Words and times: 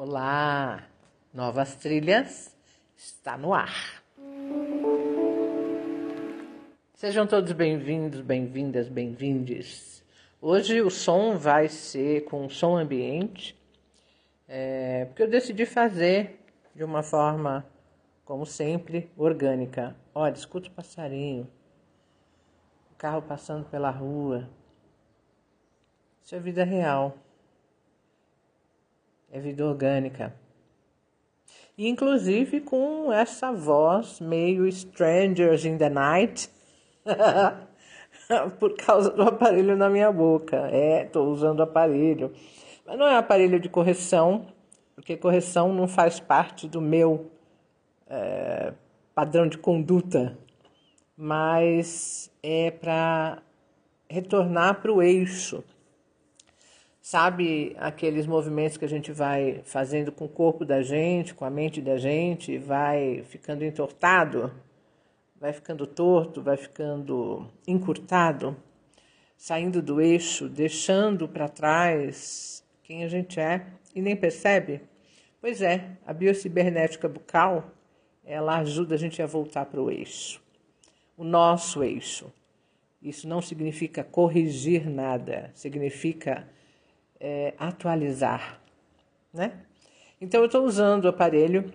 Olá, 0.00 0.86
novas 1.34 1.74
trilhas 1.74 2.56
está 2.96 3.36
no 3.36 3.52
ar. 3.52 4.00
Sejam 6.94 7.26
todos 7.26 7.50
bem-vindos, 7.50 8.20
bem-vindas, 8.20 8.88
bem-vindes. 8.88 10.04
Hoje 10.40 10.80
o 10.80 10.88
som 10.88 11.36
vai 11.36 11.68
ser 11.68 12.26
com 12.26 12.48
som 12.48 12.76
ambiente, 12.76 13.60
é, 14.46 15.06
porque 15.06 15.24
eu 15.24 15.28
decidi 15.28 15.66
fazer 15.66 16.46
de 16.76 16.84
uma 16.84 17.02
forma, 17.02 17.66
como 18.24 18.46
sempre, 18.46 19.10
orgânica. 19.16 19.96
Olha, 20.14 20.32
escuta 20.32 20.68
o 20.68 20.72
passarinho, 20.72 21.50
o 22.92 22.94
carro 22.94 23.22
passando 23.22 23.64
pela 23.64 23.90
rua. 23.90 24.48
Isso 26.22 26.36
é 26.36 26.38
vida 26.38 26.62
real 26.62 27.18
é 29.30 29.40
vida 29.40 29.66
orgânica. 29.66 30.34
Inclusive 31.76 32.60
com 32.60 33.12
essa 33.12 33.52
voz 33.52 34.20
meio 34.20 34.66
Strangers 34.66 35.64
in 35.64 35.78
the 35.78 35.88
Night, 35.88 36.50
por 38.58 38.74
causa 38.76 39.10
do 39.10 39.22
aparelho 39.22 39.76
na 39.76 39.88
minha 39.88 40.10
boca. 40.10 40.68
É, 40.70 41.04
estou 41.04 41.28
usando 41.28 41.62
aparelho. 41.62 42.32
Mas 42.84 42.98
não 42.98 43.06
é 43.06 43.16
aparelho 43.16 43.60
de 43.60 43.68
correção, 43.68 44.46
porque 44.94 45.16
correção 45.16 45.72
não 45.72 45.86
faz 45.86 46.18
parte 46.18 46.66
do 46.66 46.80
meu 46.80 47.30
é, 48.08 48.72
padrão 49.14 49.46
de 49.46 49.58
conduta, 49.58 50.36
mas 51.16 52.30
é 52.42 52.70
para 52.70 53.42
retornar 54.08 54.80
para 54.80 54.92
o 54.92 55.02
eixo 55.02 55.62
Sabe 57.10 57.74
aqueles 57.78 58.26
movimentos 58.26 58.76
que 58.76 58.84
a 58.84 58.88
gente 58.88 59.12
vai 59.12 59.62
fazendo 59.64 60.12
com 60.12 60.26
o 60.26 60.28
corpo 60.28 60.62
da 60.62 60.82
gente, 60.82 61.32
com 61.32 61.46
a 61.46 61.48
mente 61.48 61.80
da 61.80 61.96
gente, 61.96 62.58
vai 62.58 63.24
ficando 63.24 63.64
entortado, 63.64 64.52
vai 65.40 65.54
ficando 65.54 65.86
torto, 65.86 66.42
vai 66.42 66.58
ficando 66.58 67.50
encurtado, 67.66 68.54
saindo 69.38 69.80
do 69.80 70.02
eixo, 70.02 70.50
deixando 70.50 71.26
para 71.26 71.48
trás 71.48 72.62
quem 72.82 73.02
a 73.02 73.08
gente 73.08 73.40
é 73.40 73.64
e 73.94 74.02
nem 74.02 74.14
percebe? 74.14 74.82
Pois 75.40 75.62
é, 75.62 75.92
a 76.06 76.12
biocibernética 76.12 77.08
bucal, 77.08 77.70
ela 78.22 78.58
ajuda 78.58 78.96
a 78.96 78.98
gente 78.98 79.22
a 79.22 79.26
voltar 79.26 79.64
para 79.64 79.80
o 79.80 79.90
eixo, 79.90 80.42
o 81.16 81.24
nosso 81.24 81.82
eixo. 81.82 82.30
Isso 83.00 83.26
não 83.26 83.40
significa 83.40 84.04
corrigir 84.04 84.90
nada, 84.90 85.50
significa 85.54 86.46
é, 87.20 87.54
atualizar, 87.58 88.60
né? 89.32 89.60
Então 90.20 90.40
eu 90.40 90.46
estou 90.46 90.64
usando 90.64 91.04
o 91.04 91.08
aparelho, 91.08 91.72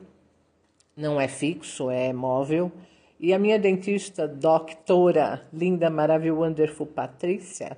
não 0.96 1.20
é 1.20 1.28
fixo, 1.28 1.90
é 1.90 2.12
móvel, 2.12 2.72
e 3.20 3.34
a 3.34 3.40
minha 3.40 3.58
dentista, 3.58 4.28
doutora 4.28 5.48
linda, 5.54 5.90
maravilhosa, 5.90 6.42
wonderful 6.42 6.86
Patrícia, 6.86 7.78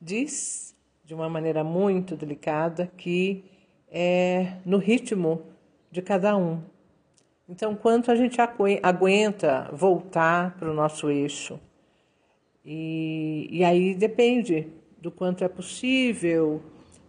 diz 0.00 0.76
de 1.04 1.12
uma 1.12 1.28
maneira 1.28 1.64
muito 1.64 2.14
delicada 2.14 2.86
que 2.96 3.44
é 3.90 4.58
no 4.64 4.78
ritmo 4.78 5.42
de 5.90 6.00
cada 6.00 6.36
um. 6.36 6.62
Então, 7.48 7.74
quanto 7.74 8.12
a 8.12 8.14
gente 8.14 8.38
aguenta 8.80 9.68
voltar 9.72 10.56
para 10.56 10.70
o 10.70 10.74
nosso 10.74 11.10
eixo. 11.10 11.58
E, 12.64 13.48
e 13.50 13.64
aí 13.64 13.92
depende 13.92 14.68
do 14.98 15.10
quanto 15.10 15.42
é 15.42 15.48
possível, 15.48 16.62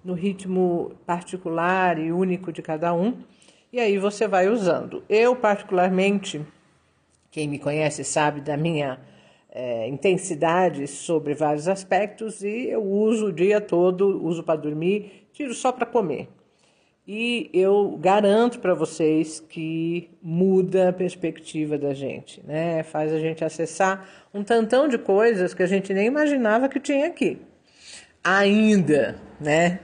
no 0.03 0.13
ritmo 0.13 0.94
particular 1.05 1.99
e 1.99 2.11
único 2.11 2.52
de 2.52 2.61
cada 2.61 2.94
um, 2.94 3.17
e 3.71 3.80
aí 3.80 3.97
você 3.97 4.27
vai 4.27 4.49
usando. 4.49 5.03
Eu, 5.07 5.35
particularmente, 5.35 6.41
quem 7.30 7.47
me 7.47 7.57
conhece 7.57 8.03
sabe 8.03 8.41
da 8.41 8.57
minha 8.57 9.00
é, 9.50 9.88
intensidade 9.88 10.88
sobre 10.88 11.34
vários 11.34 11.67
aspectos 11.67 12.44
e 12.44 12.67
eu 12.69 12.84
uso 12.84 13.28
o 13.28 13.34
dia 13.34 13.62
todo, 13.62 14.25
uso 14.25 14.44
para 14.44 14.59
dormir, 14.59 15.28
tiro 15.34 15.53
só 15.53 15.72
para 15.72 15.85
comer. 15.85 16.28
E 17.07 17.50
eu 17.53 17.97
garanto 18.00 18.59
para 18.59 18.73
vocês 18.73 19.39
que 19.39 20.09
muda 20.22 20.89
a 20.89 20.94
perspectiva 20.94 21.78
da 21.78 21.94
gente, 21.94 22.41
né? 22.45 22.83
Faz 22.83 23.12
a 23.12 23.19
gente 23.19 23.44
acessar 23.44 24.07
um 24.33 24.44
tantão 24.44 24.88
de 24.88 24.97
coisas 24.97 25.53
que 25.53 25.63
a 25.63 25.68
gente 25.68 25.94
nem 25.94 26.07
imaginava 26.07 26.69
que 26.69 26.79
tinha 26.79 27.07
aqui. 27.07 27.39
Ainda, 28.23 29.19
né? 29.39 29.79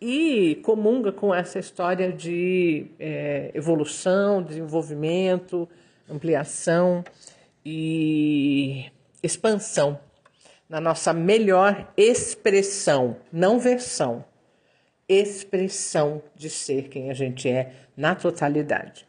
E 0.00 0.60
comunga 0.64 1.12
com 1.12 1.34
essa 1.34 1.58
história 1.58 2.10
de 2.10 2.86
é, 2.98 3.50
evolução, 3.54 4.42
desenvolvimento, 4.42 5.68
ampliação 6.08 7.04
e 7.64 8.86
expansão 9.22 10.00
na 10.68 10.80
nossa 10.80 11.12
melhor 11.12 11.92
expressão, 11.96 13.16
não 13.32 13.58
versão, 13.58 14.24
expressão 15.08 16.22
de 16.34 16.48
ser 16.48 16.88
quem 16.88 17.10
a 17.10 17.14
gente 17.14 17.48
é 17.48 17.72
na 17.96 18.14
totalidade. 18.14 19.06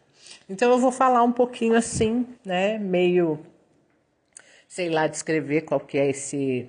Então 0.49 0.71
eu 0.71 0.79
vou 0.79 0.91
falar 0.91 1.23
um 1.23 1.31
pouquinho 1.31 1.75
assim, 1.75 2.27
né, 2.43 2.77
meio 2.77 3.39
sei 4.67 4.89
lá 4.89 5.07
descrever 5.07 5.61
qual 5.61 5.79
que 5.79 5.97
é 5.97 6.09
esse 6.09 6.67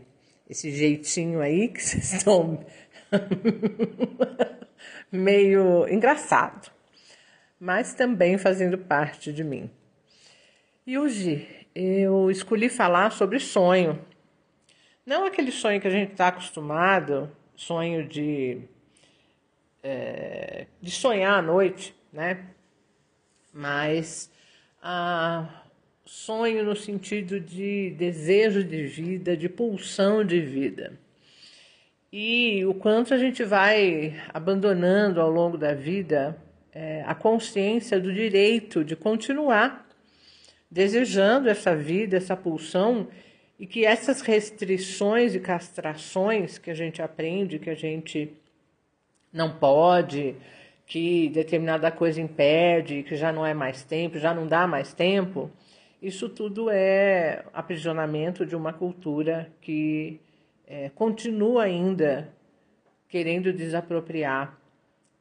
esse 0.48 0.70
jeitinho 0.70 1.40
aí 1.40 1.68
que 1.68 1.80
vocês 1.82 2.12
estão 2.12 2.60
meio 5.10 5.86
engraçado, 5.88 6.70
mas 7.58 7.94
também 7.94 8.38
fazendo 8.38 8.78
parte 8.78 9.32
de 9.32 9.44
mim. 9.44 9.70
E 10.86 10.98
hoje 10.98 11.46
eu 11.74 12.30
escolhi 12.30 12.68
falar 12.68 13.12
sobre 13.12 13.38
sonho. 13.38 14.04
Não 15.04 15.26
aquele 15.26 15.52
sonho 15.52 15.80
que 15.80 15.88
a 15.88 15.90
gente 15.90 16.12
está 16.12 16.28
acostumado, 16.28 17.30
sonho 17.56 18.06
de, 18.06 18.62
é, 19.82 20.66
de 20.80 20.90
sonhar 20.90 21.38
à 21.38 21.42
noite, 21.42 21.94
né? 22.12 22.46
Mas 23.52 24.30
ah, 24.82 25.64
sonho 26.04 26.64
no 26.64 26.74
sentido 26.74 27.38
de 27.38 27.90
desejo 27.90 28.64
de 28.64 28.86
vida, 28.86 29.36
de 29.36 29.48
pulsão 29.48 30.24
de 30.24 30.40
vida 30.40 30.98
e 32.12 32.62
o 32.66 32.74
quanto 32.74 33.14
a 33.14 33.16
gente 33.16 33.42
vai 33.42 34.14
abandonando 34.34 35.18
ao 35.18 35.30
longo 35.30 35.56
da 35.56 35.72
vida 35.72 36.36
é, 36.70 37.02
a 37.06 37.14
consciência 37.14 37.98
do 37.98 38.12
direito 38.12 38.84
de 38.84 38.94
continuar 38.94 39.88
desejando 40.70 41.48
essa 41.48 41.74
vida, 41.74 42.18
essa 42.18 42.36
pulsão, 42.36 43.08
e 43.58 43.66
que 43.66 43.86
essas 43.86 44.20
restrições 44.20 45.34
e 45.34 45.40
castrações 45.40 46.58
que 46.58 46.70
a 46.70 46.74
gente 46.74 47.00
aprende, 47.00 47.58
que 47.58 47.70
a 47.70 47.74
gente 47.74 48.32
não 49.32 49.56
pode, 49.56 50.34
que 50.86 51.30
determinada 51.30 51.90
coisa 51.90 52.20
impede, 52.20 53.04
que 53.04 53.16
já 53.16 53.32
não 53.32 53.46
é 53.46 53.54
mais 53.54 53.84
tempo, 53.84 54.18
já 54.18 54.34
não 54.34 54.46
dá 54.46 54.66
mais 54.66 54.92
tempo, 54.92 55.50
isso 56.00 56.28
tudo 56.28 56.68
é 56.68 57.44
aprisionamento 57.54 58.44
de 58.44 58.56
uma 58.56 58.72
cultura 58.72 59.50
que 59.60 60.20
é, 60.66 60.88
continua 60.90 61.64
ainda 61.64 62.32
querendo 63.08 63.52
desapropriar 63.52 64.58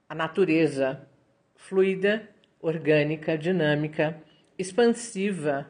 a 0.07 0.16
natureza 0.16 1.07
fluida, 1.56 2.29
orgânica, 2.59 3.38
dinâmica, 3.38 4.22
expansiva 4.57 5.68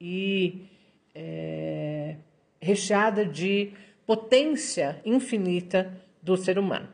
e 0.00 0.66
é, 1.14 2.16
recheada 2.60 3.24
de 3.24 3.72
potência 4.06 5.00
infinita 5.04 5.92
do 6.22 6.36
ser 6.36 6.58
humano. 6.58 6.88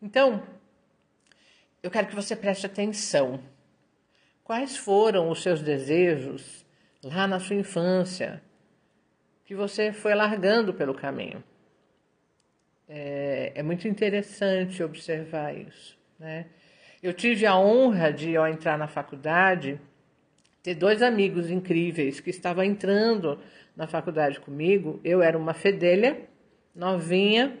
Então, 0.00 0.42
eu 1.82 1.90
quero 1.90 2.08
que 2.08 2.14
você 2.14 2.34
preste 2.34 2.66
atenção. 2.66 3.40
Quais 4.42 4.76
foram 4.76 5.30
os 5.30 5.42
seus 5.42 5.60
desejos 5.60 6.64
lá 7.02 7.26
na 7.26 7.40
sua 7.40 7.56
infância? 7.56 8.42
Que 9.46 9.54
você 9.54 9.92
foi 9.92 10.14
largando 10.14 10.74
pelo 10.74 10.92
caminho. 10.92 11.42
É, 12.88 13.52
é 13.54 13.62
muito 13.62 13.86
interessante 13.86 14.82
observar 14.82 15.56
isso. 15.56 15.96
Né? 16.18 16.46
Eu 17.00 17.14
tive 17.14 17.46
a 17.46 17.56
honra 17.56 18.12
de, 18.12 18.36
ao 18.36 18.48
entrar 18.48 18.76
na 18.76 18.88
faculdade, 18.88 19.80
ter 20.64 20.74
dois 20.74 21.00
amigos 21.00 21.48
incríveis 21.48 22.18
que 22.18 22.30
estavam 22.30 22.64
entrando 22.64 23.38
na 23.76 23.86
faculdade 23.86 24.40
comigo. 24.40 25.00
Eu 25.04 25.22
era 25.22 25.38
uma 25.38 25.54
fedelha, 25.54 26.20
novinha, 26.74 27.56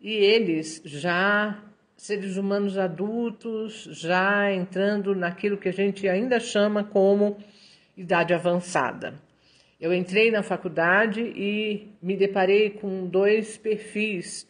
e 0.00 0.12
eles 0.12 0.80
já 0.84 1.60
seres 1.96 2.36
humanos 2.36 2.78
adultos, 2.78 3.88
já 3.90 4.52
entrando 4.52 5.16
naquilo 5.16 5.58
que 5.58 5.68
a 5.68 5.72
gente 5.72 6.08
ainda 6.08 6.38
chama 6.38 6.84
como 6.84 7.38
idade 7.96 8.32
avançada. 8.32 9.14
Eu 9.80 9.94
entrei 9.94 10.30
na 10.30 10.42
faculdade 10.42 11.20
e 11.20 11.92
me 12.02 12.16
deparei 12.16 12.70
com 12.70 13.06
dois 13.06 13.56
perfis 13.56 14.44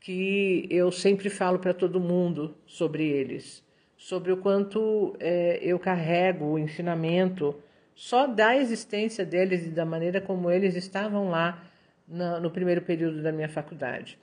que 0.00 0.66
eu 0.68 0.90
sempre 0.90 1.30
falo 1.30 1.60
para 1.60 1.72
todo 1.72 2.00
mundo 2.00 2.56
sobre 2.66 3.08
eles, 3.08 3.62
sobre 3.96 4.32
o 4.32 4.36
quanto 4.38 5.16
é, 5.20 5.60
eu 5.62 5.78
carrego 5.78 6.46
o 6.46 6.58
ensinamento 6.58 7.54
só 7.94 8.26
da 8.26 8.56
existência 8.56 9.24
deles 9.24 9.64
e 9.66 9.70
da 9.70 9.84
maneira 9.84 10.20
como 10.20 10.50
eles 10.50 10.74
estavam 10.74 11.28
lá 11.28 11.64
no, 12.08 12.40
no 12.40 12.50
primeiro 12.50 12.82
período 12.82 13.22
da 13.22 13.30
minha 13.30 13.48
faculdade. 13.48 14.18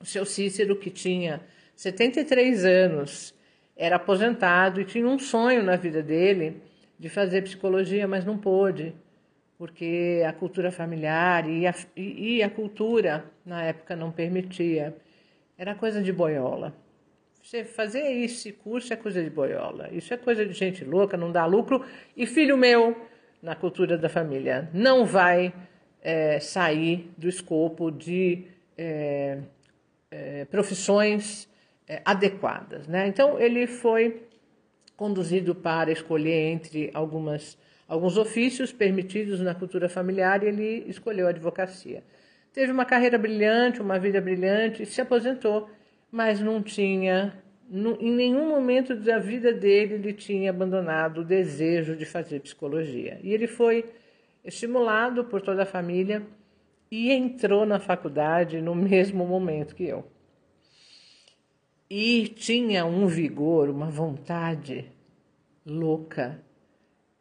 O 0.00 0.04
seu 0.04 0.26
Cícero, 0.26 0.74
que 0.74 0.90
tinha 0.90 1.40
73 1.76 2.64
anos, 2.64 3.32
era 3.76 3.94
aposentado 3.94 4.80
e 4.80 4.84
tinha 4.84 5.06
um 5.06 5.18
sonho 5.18 5.62
na 5.62 5.76
vida 5.76 6.02
dele 6.02 6.60
de 6.98 7.08
fazer 7.08 7.42
psicologia, 7.42 8.08
mas 8.08 8.24
não 8.24 8.36
pôde, 8.36 8.92
porque 9.58 10.22
a 10.26 10.32
cultura 10.32 10.70
familiar 10.70 11.48
e 11.48 11.66
a, 11.66 11.74
e, 11.96 12.42
a 12.42 12.50
cultura 12.50 13.24
na 13.44 13.62
época 13.62 13.96
não 13.96 14.10
permitia. 14.12 14.94
Era 15.56 15.74
coisa 15.74 16.02
de 16.02 16.12
boiola. 16.12 16.74
Você 17.42 17.64
fazer 17.64 18.00
esse 18.00 18.52
curso 18.52 18.92
é 18.92 18.96
coisa 18.96 19.22
de 19.22 19.30
boiola. 19.30 19.88
Isso 19.92 20.12
é 20.12 20.16
coisa 20.16 20.44
de 20.44 20.52
gente 20.52 20.84
louca, 20.84 21.16
não 21.16 21.30
dá 21.30 21.46
lucro. 21.46 21.84
E 22.16 22.26
filho 22.26 22.56
meu, 22.56 22.96
na 23.40 23.54
cultura 23.54 23.96
da 23.96 24.08
família, 24.08 24.68
não 24.74 25.06
vai 25.06 25.54
é, 26.02 26.38
sair 26.40 27.10
do 27.16 27.28
escopo 27.28 27.90
de 27.90 28.46
é, 28.76 29.38
é, 30.10 30.44
profissões 30.46 31.48
é, 31.88 32.02
adequadas. 32.04 32.86
Né? 32.86 33.06
Então, 33.06 33.40
ele 33.40 33.66
foi 33.66 34.22
conduzido 34.96 35.54
para 35.54 35.92
escolher 35.92 36.52
entre 36.52 36.90
algumas, 36.94 37.58
alguns 37.86 38.16
ofícios 38.16 38.72
permitidos 38.72 39.40
na 39.40 39.54
cultura 39.54 39.88
familiar 39.88 40.42
e 40.42 40.46
ele 40.46 40.84
escolheu 40.88 41.26
a 41.26 41.30
advocacia. 41.30 42.02
Teve 42.52 42.72
uma 42.72 42.84
carreira 42.84 43.18
brilhante, 43.18 43.80
uma 43.80 43.98
vida 43.98 44.20
brilhante, 44.20 44.86
se 44.86 45.00
aposentou 45.00 45.68
mas 46.10 46.40
não 46.40 46.62
tinha, 46.62 47.42
em 47.70 48.12
nenhum 48.12 48.48
momento 48.48 48.94
da 48.94 49.18
vida 49.18 49.52
dele, 49.52 49.94
ele 49.94 50.12
tinha 50.12 50.50
abandonado 50.50 51.18
o 51.18 51.24
desejo 51.24 51.96
de 51.96 52.04
fazer 52.04 52.40
psicologia. 52.40 53.18
E 53.22 53.32
ele 53.32 53.46
foi 53.46 53.84
estimulado 54.44 55.24
por 55.24 55.42
toda 55.42 55.64
a 55.64 55.66
família 55.66 56.22
e 56.90 57.12
entrou 57.12 57.66
na 57.66 57.78
faculdade 57.78 58.60
no 58.60 58.74
mesmo 58.74 59.26
momento 59.26 59.74
que 59.74 59.84
eu. 59.84 60.06
E 61.90 62.28
tinha 62.28 62.84
um 62.84 63.06
vigor, 63.06 63.68
uma 63.68 63.90
vontade 63.90 64.90
louca 65.64 66.40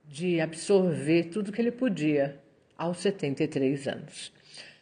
de 0.08 0.40
absorver 0.40 1.26
tudo 1.26 1.52
que 1.52 1.62
ele 1.62 1.72
podia 1.72 2.40
aos 2.78 3.00
73 3.00 3.88
anos. 3.88 4.34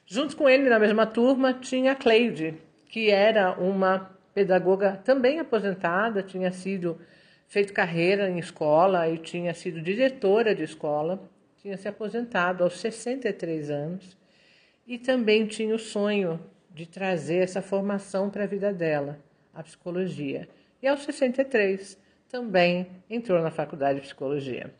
Junto 0.06 0.36
com 0.36 0.50
ele, 0.50 0.70
na 0.70 0.80
mesma 0.80 1.06
turma, 1.06 1.54
tinha 1.54 1.94
a 1.94 1.96
Cleide, 1.96 2.56
que 2.88 3.10
era 3.10 3.54
uma 3.60 4.12
pedagoga 4.34 4.98
também 5.04 5.40
aposentada, 5.40 6.22
tinha 6.22 6.52
sido 6.52 7.00
feito 7.48 7.74
carreira 7.74 8.30
em 8.30 8.40
escola 8.40 9.08
e 9.10 9.18
tinha 9.18 9.54
sido 9.54 9.82
diretora 9.82 10.56
de 10.56 10.64
escola, 10.64 11.22
tinha 11.62 11.78
se 11.78 11.88
aposentado 11.88 12.64
aos 12.64 12.80
63 12.80 13.70
anos 13.70 14.18
e 14.86 14.98
também 14.98 15.46
tinha 15.46 15.74
o 15.74 15.80
sonho 15.80 16.40
de 16.74 16.88
trazer 16.88 17.38
essa 17.38 17.62
formação 17.62 18.30
para 18.30 18.44
a 18.44 18.48
vida 18.48 18.74
dela, 18.74 19.20
a 19.54 19.64
psicologia. 19.64 20.50
E 20.82 20.88
aos 20.88 21.04
63 21.04 21.98
também 22.28 22.88
entrou 23.10 23.42
na 23.42 23.52
faculdade 23.52 24.00
de 24.00 24.06
psicologia. 24.06 24.74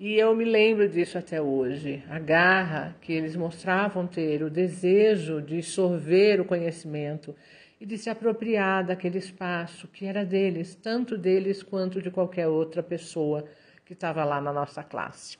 E 0.00 0.14
eu 0.14 0.32
me 0.36 0.44
lembro 0.44 0.88
disso 0.88 1.18
até 1.18 1.42
hoje, 1.42 2.04
a 2.08 2.20
garra 2.20 2.96
que 3.00 3.12
eles 3.12 3.34
mostravam 3.34 4.06
ter, 4.06 4.44
o 4.44 4.48
desejo 4.48 5.42
de 5.42 5.60
sorver 5.60 6.40
o 6.40 6.44
conhecimento 6.44 7.34
e 7.80 7.84
de 7.84 7.98
se 7.98 8.08
apropriar 8.08 8.86
daquele 8.86 9.18
espaço 9.18 9.88
que 9.88 10.06
era 10.06 10.24
deles, 10.24 10.76
tanto 10.76 11.18
deles 11.18 11.64
quanto 11.64 12.00
de 12.00 12.12
qualquer 12.12 12.46
outra 12.46 12.80
pessoa 12.80 13.44
que 13.84 13.92
estava 13.92 14.24
lá 14.24 14.40
na 14.40 14.52
nossa 14.52 14.84
classe. 14.84 15.36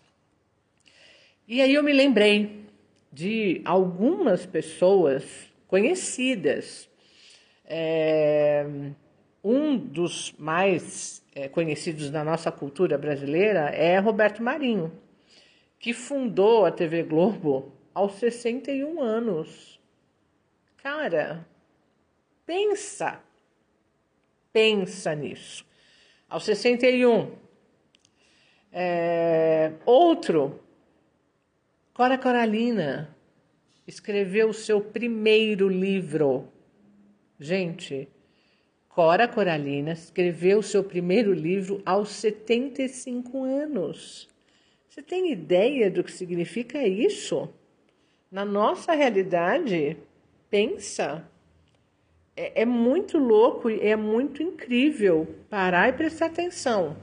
E 1.47 1.63
aí 1.63 1.73
eu 1.73 1.83
me 1.85 1.93
lembrei 1.93 2.65
de 3.13 3.63
algumas 3.65 4.45
pessoas 4.45 5.53
conhecidas. 5.69 6.89
É, 7.65 8.67
um 9.45 9.77
dos 9.77 10.35
mais 10.37 11.23
conhecidos 11.47 12.11
da 12.11 12.25
nossa 12.25 12.51
cultura 12.51 12.99
brasileira 12.99 13.69
é 13.69 13.99
Roberto 13.99 14.43
Marinho, 14.43 14.91
que 15.79 15.93
fundou 15.93 16.65
a 16.65 16.73
TV 16.73 17.03
Globo 17.05 17.73
aos 17.95 18.15
61 18.15 19.01
anos. 19.01 19.79
Cara, 20.79 21.47
pensa, 22.47 23.21
pensa 24.53 25.15
nisso. 25.15 25.65
Aos 26.29 26.45
61. 26.45 27.31
É, 28.73 29.73
outro, 29.85 30.61
Cora 31.93 32.17
Coralina, 32.17 33.15
escreveu 33.87 34.51
o 34.51 34.55
seu 34.55 34.81
primeiro 34.81 35.69
livro. 35.69 36.49
Gente, 37.41 38.09
Cora 38.89 39.29
Coralina 39.29 39.93
escreveu 39.93 40.63
seu 40.63 40.83
primeiro 40.83 41.33
livro 41.33 41.81
aos 41.85 42.09
75 42.11 43.45
anos. 43.45 44.29
Você 44.89 45.03
tem 45.03 45.31
ideia 45.31 45.91
do 45.91 46.03
que 46.03 46.11
significa 46.11 46.83
isso? 46.83 47.49
Na 48.31 48.45
nossa 48.45 48.93
realidade, 48.93 49.97
pensa. 50.51 51.25
É, 52.37 52.63
é 52.63 52.65
muito 52.65 53.19
louco 53.19 53.71
e 53.71 53.81
é 53.81 53.95
muito 53.95 54.43
incrível 54.43 55.27
parar 55.49 55.89
e 55.89 55.93
prestar 55.93 56.27
atenção. 56.27 56.97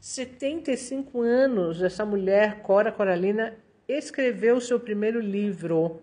75 0.00 1.20
anos, 1.20 1.82
essa 1.82 2.04
mulher, 2.04 2.62
Cora 2.62 2.92
Coralina, 2.92 3.56
escreveu 3.88 4.60
seu 4.60 4.78
primeiro 4.78 5.20
livro. 5.20 6.00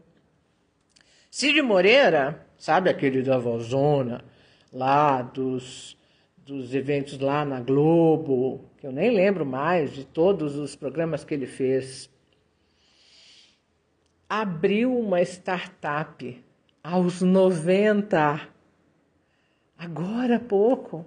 Cid 1.32 1.62
Moreira, 1.62 2.46
sabe 2.58 2.90
aquele 2.90 3.22
da 3.22 3.38
vozona? 3.38 4.24
Lá 4.72 5.22
dos, 5.22 5.98
dos 6.38 6.74
eventos 6.74 7.20
lá 7.20 7.44
na 7.44 7.60
Globo, 7.60 8.70
que 8.78 8.86
eu 8.86 8.92
nem 8.92 9.12
lembro 9.12 9.46
mais 9.46 9.94
de 9.94 10.06
todos 10.06 10.56
os 10.56 10.76
programas 10.76 11.24
que 11.24 11.34
ele 11.34 11.48
fez. 11.48 12.10
Abriu 14.28 14.98
uma 14.98 15.22
startup 15.22 16.44
aos 16.84 17.22
90, 17.22 18.48
agora 19.78 20.36
há 20.36 20.40
pouco. 20.40 21.06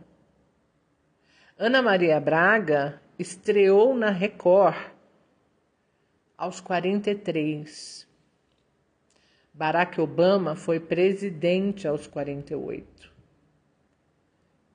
Ana 1.56 1.80
Maria 1.80 2.18
Braga 2.18 3.00
estreou 3.18 3.94
na 3.94 4.10
Record 4.10 4.92
aos 6.36 6.60
43. 6.60 8.08
Barack 9.54 10.00
Obama 10.00 10.56
foi 10.56 10.80
presidente 10.80 11.86
aos 11.86 12.06
48. 12.08 13.11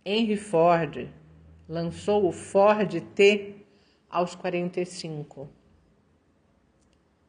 Henry 0.10 0.38
Ford 0.38 1.10
lançou 1.68 2.30
o 2.30 2.32
Ford 2.32 2.90
T 3.14 3.56
aos 4.10 4.36
45. 4.36 5.50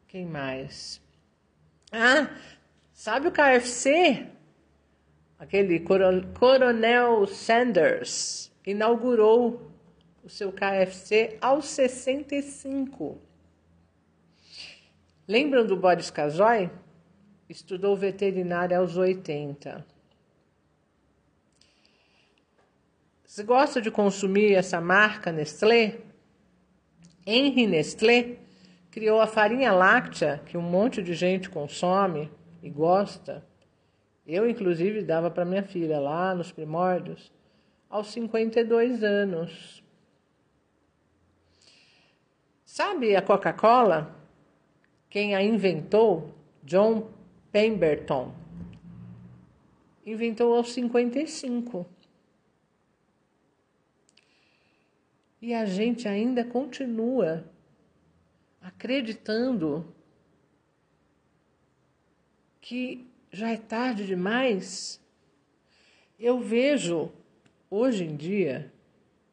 Quem 0.07 0.25
mais? 0.25 1.01
Ah, 1.91 2.29
sabe 2.93 3.27
o 3.27 3.33
KFC? 3.33 4.27
Aquele 5.37 5.81
Coronel 6.39 7.27
Sanders 7.27 8.49
inaugurou 8.65 9.69
o 10.23 10.29
seu 10.29 10.53
KFC 10.53 11.37
aos 11.41 11.65
65. 11.65 13.19
Lembram 15.27 15.67
do 15.67 15.75
Boris 15.75 16.09
Casoy? 16.09 16.69
Estudou 17.49 17.97
veterinária 17.97 18.77
aos 18.77 18.95
80. 18.95 19.98
Você 23.39 23.45
gosta 23.45 23.81
de 23.81 23.89
consumir 23.89 24.53
essa 24.53 24.81
marca 24.81 25.31
Nestlé? 25.31 25.99
Henri 27.25 27.65
Nestlé 27.67 28.35
criou 28.91 29.21
a 29.21 29.27
farinha 29.27 29.71
láctea 29.71 30.41
que 30.45 30.57
um 30.57 30.61
monte 30.61 31.01
de 31.01 31.13
gente 31.13 31.49
consome 31.49 32.29
e 32.61 32.69
gosta. 32.69 33.47
Eu, 34.27 34.45
inclusive, 34.49 35.01
dava 35.03 35.31
para 35.31 35.45
minha 35.45 35.63
filha 35.63 36.01
lá 36.01 36.35
nos 36.35 36.51
primórdios, 36.51 37.31
aos 37.89 38.07
52 38.11 39.05
anos. 39.05 39.81
Sabe 42.65 43.15
a 43.15 43.21
Coca-Cola? 43.21 44.13
Quem 45.09 45.33
a 45.33 45.41
inventou? 45.41 46.35
John 46.61 47.07
Pemberton. 47.53 48.33
Inventou 50.05 50.55
aos 50.55 50.73
55. 50.73 51.98
E 55.41 55.53
a 55.53 55.65
gente 55.65 56.07
ainda 56.07 56.43
continua 56.43 57.45
acreditando 58.61 59.93
que 62.59 63.07
já 63.31 63.49
é 63.49 63.57
tarde 63.57 64.05
demais 64.05 64.99
eu 66.19 66.37
vejo 66.41 67.09
hoje 67.69 68.03
em 68.03 68.15
dia, 68.15 68.71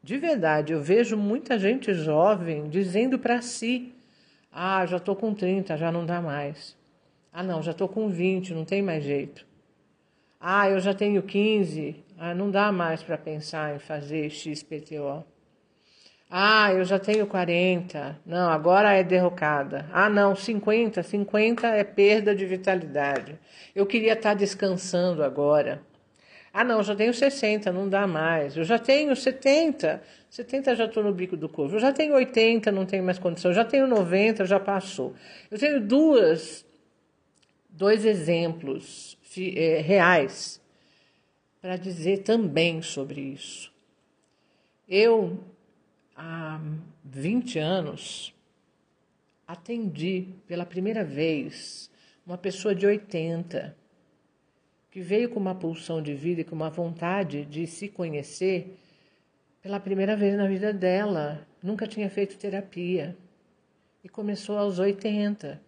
de 0.01 0.17
verdade, 0.17 0.71
eu 0.71 0.81
vejo 0.81 1.17
muita 1.17 1.59
gente 1.59 1.93
jovem 1.93 2.69
dizendo 2.69 3.19
para 3.19 3.41
si: 3.41 3.93
ah, 4.49 4.85
já 4.85 4.95
estou 4.95 5.13
com 5.13 5.33
30, 5.33 5.75
já 5.75 5.91
não 5.91 6.05
dá 6.05 6.21
mais. 6.21 6.77
Ah, 7.33 7.43
não, 7.43 7.61
já 7.61 7.71
estou 7.71 7.89
com 7.89 8.07
20, 8.07 8.53
não 8.53 8.63
tem 8.63 8.81
mais 8.81 9.03
jeito. 9.03 9.45
Ah, 10.39 10.69
eu 10.69 10.79
já 10.79 10.93
tenho 10.93 11.21
15, 11.21 12.01
ah, 12.17 12.33
não 12.33 12.49
dá 12.49 12.71
mais 12.71 13.03
para 13.03 13.17
pensar 13.17 13.75
em 13.75 13.79
fazer 13.79 14.29
XPTO. 14.29 15.25
Ah, 16.29 16.73
eu 16.73 16.83
já 16.83 16.99
tenho 16.99 17.25
40. 17.25 18.19
Não, 18.25 18.49
agora 18.49 18.93
é 18.93 19.03
derrocada. 19.03 19.85
Ah, 19.93 20.09
não, 20.09 20.35
50. 20.35 21.01
50 21.01 21.67
é 21.67 21.83
perda 21.83 22.35
de 22.35 22.45
vitalidade. 22.45 23.39
Eu 23.73 23.85
queria 23.85 24.13
estar 24.13 24.31
tá 24.31 24.35
descansando 24.35 25.23
agora. 25.23 25.81
Ah, 26.53 26.63
não, 26.63 26.83
já 26.83 26.95
tenho 26.95 27.13
60, 27.13 27.71
não 27.71 27.87
dá 27.87 28.05
mais. 28.05 28.57
Eu 28.57 28.63
já 28.65 28.77
tenho 28.77 29.15
70. 29.15 30.01
70 30.29 30.75
já 30.75 30.85
estou 30.85 31.03
no 31.03 31.13
bico 31.13 31.37
do 31.37 31.47
corvo. 31.47 31.75
Eu 31.75 31.79
já 31.79 31.93
tenho 31.93 32.13
80, 32.15 32.71
não 32.71 32.85
tenho 32.85 33.03
mais 33.03 33.19
condição. 33.19 33.51
Eu 33.51 33.55
já 33.55 33.63
tenho 33.63 33.87
90, 33.87 34.45
já 34.45 34.59
passou. 34.59 35.13
Eu 35.49 35.57
tenho 35.57 35.79
duas, 35.79 36.65
dois 37.69 38.03
exemplos 38.03 39.17
é, 39.37 39.79
reais 39.79 40.59
para 41.61 41.77
dizer 41.77 42.23
também 42.23 42.81
sobre 42.81 43.21
isso. 43.21 43.71
Eu 44.89 45.37
há 46.17 46.59
20 47.05 47.59
anos, 47.59 48.33
atendi 49.47 50.29
pela 50.47 50.65
primeira 50.65 51.03
vez 51.03 51.91
uma 52.25 52.37
pessoa 52.37 52.73
de 52.73 52.87
80 52.87 53.77
que 54.89 54.99
veio 54.99 55.29
com 55.29 55.39
uma 55.39 55.53
pulsão 55.53 56.01
de 56.01 56.15
vida 56.15 56.41
e 56.41 56.43
com 56.43 56.55
uma 56.55 56.71
vontade 56.71 57.45
de 57.45 57.67
se 57.67 57.87
conhecer 57.87 58.75
pela 59.61 59.79
primeira 59.79 60.15
vez 60.15 60.35
na 60.35 60.47
vida 60.47 60.73
dela. 60.73 61.47
Nunca 61.61 61.85
tinha 61.85 62.09
feito 62.09 62.37
terapia 62.37 63.15
e 64.03 64.09
começou 64.09 64.57
aos 64.57 64.79
80. 64.79 65.61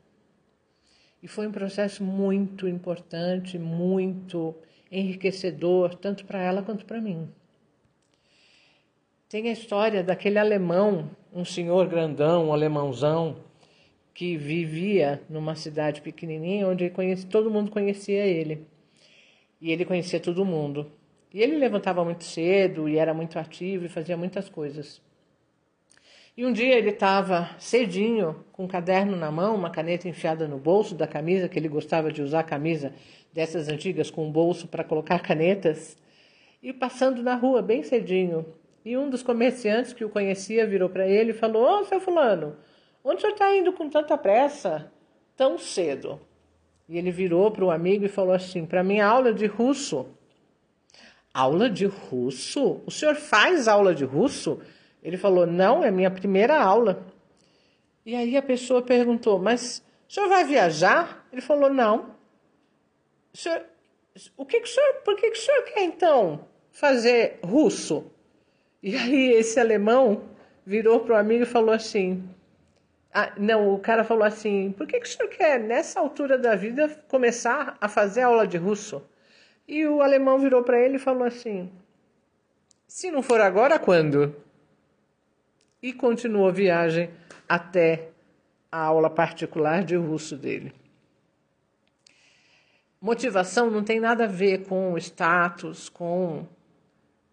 E 1.22 1.28
foi 1.28 1.46
um 1.46 1.52
processo 1.52 2.04
muito 2.04 2.68
importante, 2.68 3.60
muito 3.60 4.56
enriquecedor, 4.92 5.94
tanto 5.96 6.26
para 6.26 6.42
ela 6.42 6.64
quanto 6.64 6.86
para 6.86 7.00
mim. 7.00 7.30
Tem 9.30 9.48
a 9.48 9.52
história 9.52 10.04
daquele 10.04 10.40
alemão, 10.40 11.12
um 11.32 11.46
senhor 11.46 11.88
grandão, 11.88 12.48
um 12.48 12.52
alemãozão, 12.52 13.38
que 14.12 14.36
vivia 14.36 15.22
numa 15.30 15.54
cidade 15.54 16.02
pequenininha 16.02 16.68
onde 16.68 16.90
conhece, 16.90 17.28
todo 17.28 17.52
mundo 17.52 17.70
conhecia 17.70 18.26
ele. 18.26 18.66
E 19.62 19.72
ele 19.72 19.86
conhecia 19.86 20.20
todo 20.20 20.44
mundo. 20.44 20.92
E 21.32 21.44
ele 21.44 21.58
levantava 21.58 22.04
muito 22.04 22.24
cedo 22.24 22.90
e 22.90 22.98
era 22.98 23.14
muito 23.14 23.38
ativo 23.38 23.86
e 23.86 23.88
fazia 23.88 24.18
muitas 24.18 24.50
coisas. 24.50 25.00
E 26.36 26.44
um 26.44 26.52
dia 26.52 26.76
ele 26.76 26.90
estava 26.90 27.52
cedinho, 27.60 28.44
com 28.52 28.64
um 28.64 28.68
caderno 28.68 29.16
na 29.16 29.30
mão, 29.30 29.54
uma 29.54 29.70
caneta 29.70 30.10
enfiada 30.10 30.48
no 30.48 30.58
bolso 30.58 30.96
da 30.96 31.06
camisa, 31.06 31.48
que 31.48 31.60
ele 31.60 31.70
gostava 31.70 32.12
de 32.12 32.24
usar 32.24 32.42
camisa 32.42 32.96
dessas 33.32 33.68
antigas 33.70 34.10
com 34.10 34.28
um 34.28 34.32
bolso 34.32 34.68
para 34.68 34.84
colocar 34.84 35.20
canetas, 35.20 35.96
e 36.64 36.74
passando 36.74 37.22
na 37.22 37.36
rua 37.36 37.62
bem 37.62 37.84
cedinho. 37.84 38.44
E 38.90 38.98
um 38.98 39.08
dos 39.08 39.22
comerciantes 39.22 39.94
que 39.94 40.04
o 40.04 40.10
conhecia 40.10 40.66
virou 40.66 40.90
para 40.90 41.08
ele 41.08 41.30
e 41.30 41.36
falou: 41.36 41.62
Ô, 41.62 41.80
oh, 41.80 41.86
seu 41.86 42.00
Fulano, 42.00 42.58
onde 43.04 43.18
o 43.18 43.22
senhor 43.22 43.34
está 43.34 43.56
indo 43.56 43.72
com 43.72 43.88
tanta 43.88 44.18
pressa, 44.18 44.92
tão 45.38 45.60
cedo? 45.60 46.20
E 46.88 46.98
ele 46.98 47.12
virou 47.12 47.52
para 47.52 47.64
o 47.64 47.70
amigo 47.70 48.04
e 48.04 48.10
falou 48.10 48.34
assim: 48.34 48.66
Para 48.66 48.84
minha 48.84 49.06
aula 49.06 49.32
de 49.32 49.46
russo. 49.46 50.08
Aula 51.32 51.70
de 51.70 51.86
russo? 51.86 52.82
O 52.84 52.90
senhor 52.90 53.14
faz 53.14 53.68
aula 53.68 53.94
de 53.94 54.04
russo? 54.04 54.60
Ele 55.04 55.18
falou: 55.18 55.46
Não, 55.46 55.84
é 55.84 55.92
minha 55.92 56.10
primeira 56.10 56.60
aula. 56.60 57.06
E 58.04 58.16
aí 58.16 58.36
a 58.36 58.42
pessoa 58.42 58.82
perguntou: 58.82 59.38
Mas 59.38 59.86
o 60.10 60.14
senhor 60.14 60.30
vai 60.30 60.44
viajar? 60.46 61.28
Ele 61.32 61.44
falou: 61.44 61.72
Não. 61.72 62.16
O, 63.32 63.38
senhor, 63.38 63.64
o 64.36 64.44
que, 64.48 64.60
que 64.60 64.68
o 64.68 64.74
senhor, 64.74 64.94
por 65.06 65.16
que, 65.16 65.30
que 65.30 65.38
o 65.38 65.42
senhor 65.42 65.62
quer 65.66 65.84
então 65.84 66.48
fazer 66.72 67.38
russo? 67.44 68.12
E 68.82 68.96
aí 68.96 69.32
esse 69.34 69.60
alemão 69.60 70.24
virou 70.66 71.02
para 71.02 71.16
o 71.16 71.18
amigo 71.18 71.44
e 71.44 71.48
falou 71.48 71.74
assim: 71.74 72.24
ah, 73.14 73.34
Não, 73.38 73.74
o 73.74 73.80
cara 73.80 74.04
falou 74.04 74.24
assim: 74.24 74.72
Por 74.72 74.88
que, 74.88 75.00
que 75.00 75.08
o 75.08 75.10
senhor 75.10 75.30
quer, 75.30 75.60
nessa 75.60 76.00
altura 76.00 76.38
da 76.38 76.56
vida, 76.56 76.88
começar 77.08 77.78
a 77.82 77.90
fazer 77.90 78.22
aula 78.22 78.48
de 78.48 78.58
russo? 78.58 79.04
E 79.68 79.86
o 79.86 80.02
alemão 80.02 80.40
virou 80.40 80.64
para 80.64 80.80
ele 80.80 80.96
e 80.96 81.00
falou 81.00 81.24
assim: 81.24 81.72
Se 82.88 83.12
não 83.12 83.22
for 83.22 83.42
agora, 83.42 83.78
quando? 83.78 84.36
E 85.82 85.94
continuou 85.94 86.48
a 86.48 86.52
viagem 86.52 87.10
até 87.48 88.10
a 88.72 88.82
aula 88.82 89.10
particular 89.10 89.84
de 89.84 89.96
russo 89.96 90.38
dele. 90.38 90.74
Motivação 93.02 93.72
não 93.72 93.84
tem 93.84 94.00
nada 94.00 94.26
a 94.26 94.28
ver 94.28 94.66
com 94.68 94.98
status, 94.98 95.88
com 95.88 96.46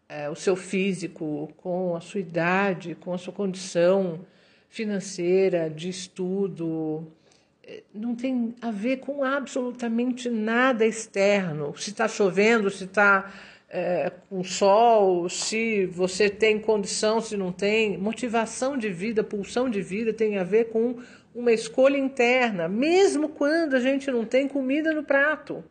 é, 0.08 0.28
o 0.30 0.34
seu 0.34 0.56
físico, 0.56 1.52
com 1.56 1.96
a 1.96 2.00
sua 2.00 2.20
idade, 2.20 2.94
com 2.94 3.12
a 3.12 3.18
sua 3.18 3.32
condição 3.32 4.20
financeira, 4.68 5.68
de 5.68 5.88
estudo. 5.88 7.06
É, 7.62 7.82
não 7.92 8.14
tem 8.14 8.54
a 8.60 8.70
ver 8.70 8.98
com 8.98 9.24
absolutamente 9.24 10.28
nada 10.28 10.86
externo. 10.86 11.76
Se 11.76 11.90
está 11.90 12.06
chovendo, 12.06 12.70
se 12.70 12.84
está 12.84 13.32
é, 13.68 14.12
com 14.28 14.44
sol, 14.44 15.28
se 15.28 15.86
você 15.86 16.30
tem 16.30 16.58
condição, 16.58 17.20
se 17.20 17.36
não 17.36 17.50
tem. 17.50 17.98
Motivação 17.98 18.76
de 18.76 18.90
vida, 18.90 19.24
pulsão 19.24 19.68
de 19.68 19.82
vida 19.82 20.12
tem 20.12 20.38
a 20.38 20.44
ver 20.44 20.66
com 20.66 20.96
uma 21.34 21.52
escolha 21.52 21.98
interna, 21.98 22.68
mesmo 22.68 23.28
quando 23.28 23.74
a 23.74 23.80
gente 23.80 24.10
não 24.10 24.24
tem 24.24 24.48
comida 24.48 24.92
no 24.92 25.02
prato. 25.02 25.62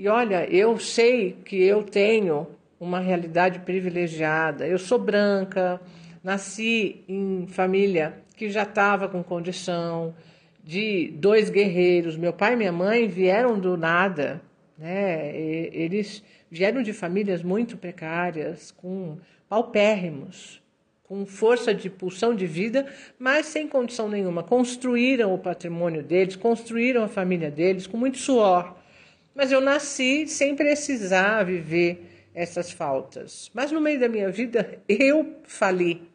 E 0.00 0.08
olha, 0.08 0.46
eu 0.50 0.78
sei 0.78 1.36
que 1.44 1.62
eu 1.62 1.82
tenho 1.82 2.46
uma 2.80 3.00
realidade 3.00 3.58
privilegiada. 3.58 4.66
Eu 4.66 4.78
sou 4.78 4.98
branca, 4.98 5.78
nasci 6.24 7.04
em 7.06 7.46
família 7.46 8.14
que 8.34 8.48
já 8.48 8.62
estava 8.62 9.10
com 9.10 9.22
condição 9.22 10.14
de 10.64 11.12
dois 11.16 11.50
guerreiros. 11.50 12.16
Meu 12.16 12.32
pai 12.32 12.54
e 12.54 12.56
minha 12.56 12.72
mãe 12.72 13.08
vieram 13.08 13.60
do 13.60 13.76
nada, 13.76 14.40
né? 14.78 15.36
Eles 15.36 16.24
vieram 16.50 16.82
de 16.82 16.94
famílias 16.94 17.42
muito 17.42 17.76
precárias, 17.76 18.70
com 18.70 19.18
paupérrimos, 19.50 20.62
com 21.02 21.26
força 21.26 21.74
de 21.74 21.90
pulsão 21.90 22.34
de 22.34 22.46
vida, 22.46 22.86
mas 23.18 23.44
sem 23.44 23.68
condição 23.68 24.08
nenhuma. 24.08 24.42
Construíram 24.42 25.34
o 25.34 25.38
patrimônio 25.38 26.02
deles, 26.02 26.36
construíram 26.36 27.04
a 27.04 27.08
família 27.08 27.50
deles 27.50 27.86
com 27.86 27.98
muito 27.98 28.16
suor. 28.16 28.79
Mas 29.34 29.52
eu 29.52 29.60
nasci 29.60 30.26
sem 30.26 30.54
precisar 30.54 31.44
viver 31.44 32.28
essas 32.34 32.70
faltas. 32.70 33.50
Mas 33.54 33.70
no 33.72 33.80
meio 33.80 33.98
da 34.00 34.08
minha 34.08 34.30
vida 34.30 34.80
eu 34.88 35.36
fali. 35.44 36.08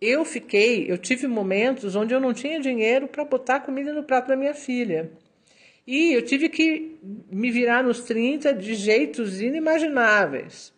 Eu 0.00 0.24
fiquei, 0.24 0.90
eu 0.90 0.96
tive 0.96 1.26
momentos 1.26 1.94
onde 1.94 2.14
eu 2.14 2.20
não 2.20 2.32
tinha 2.32 2.58
dinheiro 2.58 3.06
para 3.06 3.24
botar 3.24 3.60
comida 3.60 3.92
no 3.92 4.02
prato 4.02 4.28
da 4.28 4.36
minha 4.36 4.54
filha. 4.54 5.10
E 5.86 6.12
eu 6.12 6.22
tive 6.22 6.48
que 6.48 6.98
me 7.30 7.50
virar 7.50 7.82
nos 7.82 8.00
30 8.00 8.54
de 8.54 8.74
jeitos 8.74 9.40
inimagináveis. 9.40 10.72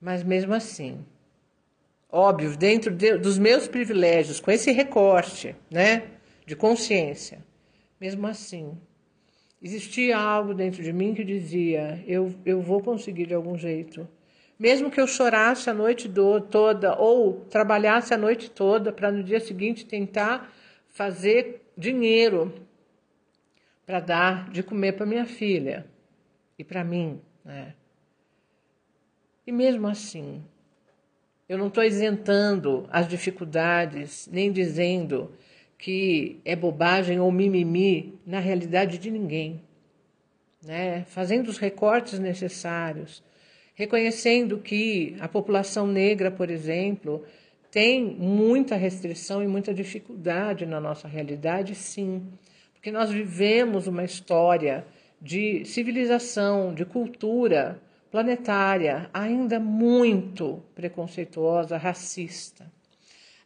Mas 0.00 0.22
mesmo 0.22 0.54
assim, 0.54 1.04
óbvio, 2.10 2.56
dentro 2.56 2.90
de, 2.92 3.16
dos 3.18 3.38
meus 3.38 3.68
privilégios, 3.68 4.40
com 4.40 4.50
esse 4.50 4.70
recorte, 4.72 5.54
né, 5.70 6.04
de 6.44 6.56
consciência, 6.56 7.38
mesmo 8.00 8.26
assim, 8.26 8.76
Existia 9.62 10.16
algo 10.18 10.54
dentro 10.54 10.82
de 10.82 10.92
mim 10.92 11.14
que 11.14 11.24
dizia: 11.24 12.02
eu, 12.06 12.34
eu 12.44 12.60
vou 12.60 12.82
conseguir 12.82 13.26
de 13.26 13.34
algum 13.34 13.56
jeito. 13.56 14.06
Mesmo 14.58 14.90
que 14.90 15.00
eu 15.00 15.06
chorasse 15.06 15.68
a 15.68 15.74
noite 15.74 16.08
do, 16.08 16.40
toda 16.40 16.96
ou 16.98 17.40
trabalhasse 17.50 18.14
a 18.14 18.18
noite 18.18 18.50
toda 18.50 18.90
para 18.92 19.10
no 19.10 19.22
dia 19.22 19.40
seguinte 19.40 19.84
tentar 19.84 20.50
fazer 20.88 21.62
dinheiro 21.76 22.54
para 23.84 24.00
dar 24.00 24.50
de 24.50 24.62
comer 24.62 24.92
para 24.92 25.04
minha 25.04 25.26
filha 25.26 25.86
e 26.58 26.64
para 26.64 26.82
mim. 26.82 27.20
Né? 27.44 27.74
E 29.46 29.52
mesmo 29.52 29.86
assim, 29.86 30.42
eu 31.48 31.56
não 31.56 31.68
estou 31.68 31.84
isentando 31.84 32.88
as 32.90 33.06
dificuldades, 33.06 34.28
nem 34.32 34.50
dizendo 34.50 35.32
que 35.78 36.40
é 36.44 36.56
bobagem 36.56 37.20
ou 37.20 37.30
mimimi 37.30 38.18
na 38.26 38.38
realidade 38.38 38.98
de 38.98 39.10
ninguém, 39.10 39.60
né? 40.64 41.04
Fazendo 41.08 41.48
os 41.48 41.58
recortes 41.58 42.18
necessários, 42.18 43.22
reconhecendo 43.74 44.58
que 44.58 45.16
a 45.20 45.28
população 45.28 45.86
negra, 45.86 46.30
por 46.30 46.50
exemplo, 46.50 47.24
tem 47.70 48.02
muita 48.04 48.74
restrição 48.74 49.42
e 49.42 49.46
muita 49.46 49.74
dificuldade 49.74 50.64
na 50.64 50.80
nossa 50.80 51.06
realidade, 51.06 51.74
sim, 51.74 52.22
porque 52.72 52.90
nós 52.90 53.10
vivemos 53.10 53.86
uma 53.86 54.04
história 54.04 54.86
de 55.20 55.64
civilização, 55.64 56.72
de 56.72 56.84
cultura 56.84 57.80
planetária, 58.10 59.10
ainda 59.12 59.60
muito 59.60 60.62
preconceituosa, 60.74 61.76
racista. 61.76 62.70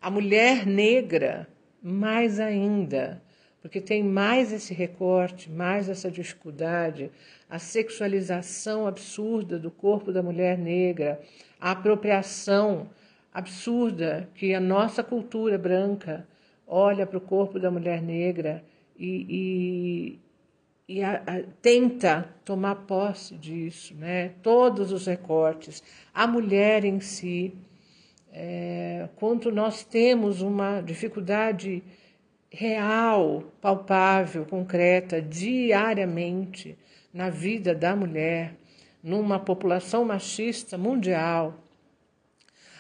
A 0.01 0.11
mulher 0.11 0.67
negra, 0.67 1.49
mais 1.83 2.39
ainda, 2.39 3.23
porque 3.63 3.81
tem 3.81 4.03
mais 4.03 4.53
esse 4.53 4.73
recorte, 4.73 5.51
mais 5.51 5.89
essa 5.89 6.11
dificuldade, 6.11 7.11
a 7.49 7.59
sexualização 7.59 8.87
absurda 8.87 9.59
do 9.59 9.71
corpo 9.71 10.13
da 10.13 10.23
mulher 10.23 10.57
negra, 10.57 11.21
a 11.61 11.73
apropriação 11.73 12.89
absurda 13.33 14.29
que 14.35 14.55
a 14.55 14.61
nossa 14.61 15.03
cultura 15.03 15.59
branca 15.59 16.27
olha 16.67 17.07
para 17.07 17.19
o 17.19 17.21
corpo 17.21 17.59
da 17.59 17.71
mulher 17.71 18.01
negra 18.01 18.65
e, 18.99 20.19
e, 20.89 20.97
e 20.97 21.03
a, 21.03 21.23
a, 21.27 21.43
tenta 21.61 22.29
tomar 22.45 22.77
posse 22.87 23.37
disso, 23.37 23.95
né? 23.95 24.33
todos 24.43 24.93
os 24.93 25.07
recortes, 25.07 25.83
a 26.15 26.27
mulher 26.27 26.85
em 26.85 27.01
si, 27.01 27.55
é, 28.33 29.09
quanto 29.17 29.51
nós 29.51 29.85
temos 29.85 30.41
uma 30.41 30.81
dificuldade 30.81 31.83
real, 32.51 33.45
palpável, 33.61 34.45
concreta, 34.45 35.21
diariamente 35.21 36.77
na 37.13 37.31
vida 37.31 37.75
da 37.75 37.95
mulher, 37.95 38.55
numa 39.03 39.39
população 39.39 40.05
machista 40.05 40.77
mundial. 40.77 41.55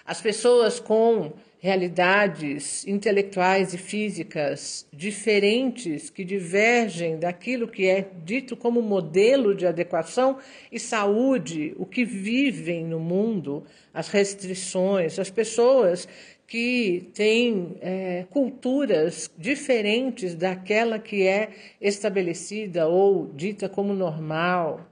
As 0.04 0.20
pessoas 0.20 0.80
com 0.80 1.32
realidades 1.60 2.86
intelectuais 2.86 3.74
e 3.74 3.78
físicas 3.78 4.86
diferentes 4.90 6.08
que 6.08 6.24
divergem 6.24 7.18
daquilo 7.18 7.68
que 7.68 7.86
é 7.86 8.08
dito 8.24 8.56
como 8.56 8.80
modelo 8.80 9.54
de 9.54 9.66
adequação 9.66 10.38
e 10.72 10.80
saúde, 10.80 11.74
o 11.76 11.84
que 11.84 12.02
vivem 12.02 12.86
no 12.86 12.98
mundo, 12.98 13.62
as 13.92 14.08
restrições, 14.08 15.18
as 15.18 15.28
pessoas 15.28 16.08
que 16.46 17.10
têm 17.14 17.76
é, 17.82 18.24
culturas 18.30 19.30
diferentes 19.36 20.34
daquela 20.34 20.98
que 20.98 21.26
é 21.26 21.50
estabelecida 21.78 22.88
ou 22.88 23.26
dita 23.34 23.68
como 23.68 23.92
normal, 23.92 24.90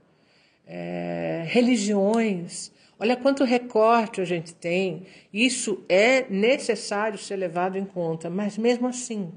é, 0.67 1.43
religiões 1.47 2.71
Olha 2.99 3.15
quanto 3.15 3.45
recorte 3.45 4.19
a 4.19 4.25
gente 4.25 4.53
tem. 4.53 5.05
Isso 5.31 5.83
é 5.87 6.29
necessário 6.29 7.17
ser 7.17 7.37
levado 7.37 7.77
em 7.77 7.85
conta, 7.85 8.29
mas 8.29 8.57
mesmo 8.57 8.87
assim, 8.87 9.31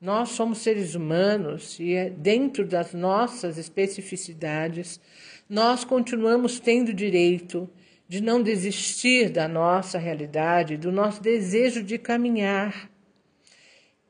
nós 0.00 0.28
somos 0.30 0.58
seres 0.58 0.94
humanos 0.94 1.80
e 1.80 1.94
é 1.94 2.10
dentro 2.10 2.66
das 2.66 2.92
nossas 2.92 3.56
especificidades, 3.56 5.00
nós 5.48 5.84
continuamos 5.84 6.60
tendo 6.60 6.92
direito 6.92 7.68
de 8.06 8.20
não 8.20 8.42
desistir 8.42 9.30
da 9.30 9.48
nossa 9.48 9.98
realidade, 9.98 10.76
do 10.76 10.92
nosso 10.92 11.22
desejo 11.22 11.82
de 11.82 11.98
caminhar. 11.98 12.90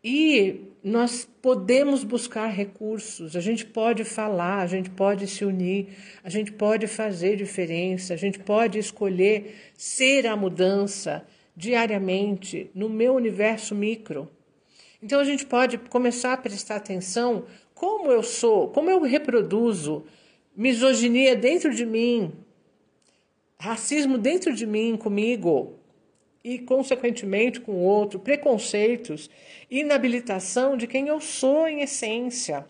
E 0.02 0.67
nós 0.82 1.28
podemos 1.42 2.04
buscar 2.04 2.46
recursos, 2.46 3.34
a 3.34 3.40
gente 3.40 3.66
pode 3.66 4.04
falar, 4.04 4.60
a 4.60 4.66
gente 4.66 4.90
pode 4.90 5.26
se 5.26 5.44
unir, 5.44 5.88
a 6.22 6.30
gente 6.30 6.52
pode 6.52 6.86
fazer 6.86 7.36
diferença, 7.36 8.14
a 8.14 8.16
gente 8.16 8.38
pode 8.38 8.78
escolher 8.78 9.56
ser 9.76 10.26
a 10.26 10.36
mudança 10.36 11.26
diariamente 11.56 12.70
no 12.74 12.88
meu 12.88 13.14
universo 13.14 13.74
micro. 13.74 14.30
Então 15.02 15.20
a 15.20 15.24
gente 15.24 15.44
pode 15.46 15.78
começar 15.78 16.32
a 16.32 16.36
prestar 16.36 16.76
atenção 16.76 17.44
como 17.74 18.10
eu 18.10 18.22
sou, 18.22 18.68
como 18.68 18.90
eu 18.90 19.02
reproduzo 19.02 20.04
misoginia 20.56 21.36
dentro 21.36 21.72
de 21.72 21.86
mim, 21.86 22.32
racismo 23.58 24.18
dentro 24.18 24.52
de 24.52 24.66
mim, 24.66 24.96
comigo, 24.96 25.77
e, 26.42 26.58
consequentemente, 26.58 27.60
com 27.60 27.72
o 27.72 27.82
outro, 27.82 28.18
preconceitos, 28.18 29.28
inabilitação 29.70 30.76
de 30.76 30.86
quem 30.86 31.08
eu 31.08 31.20
sou 31.20 31.68
em 31.68 31.82
essência. 31.82 32.66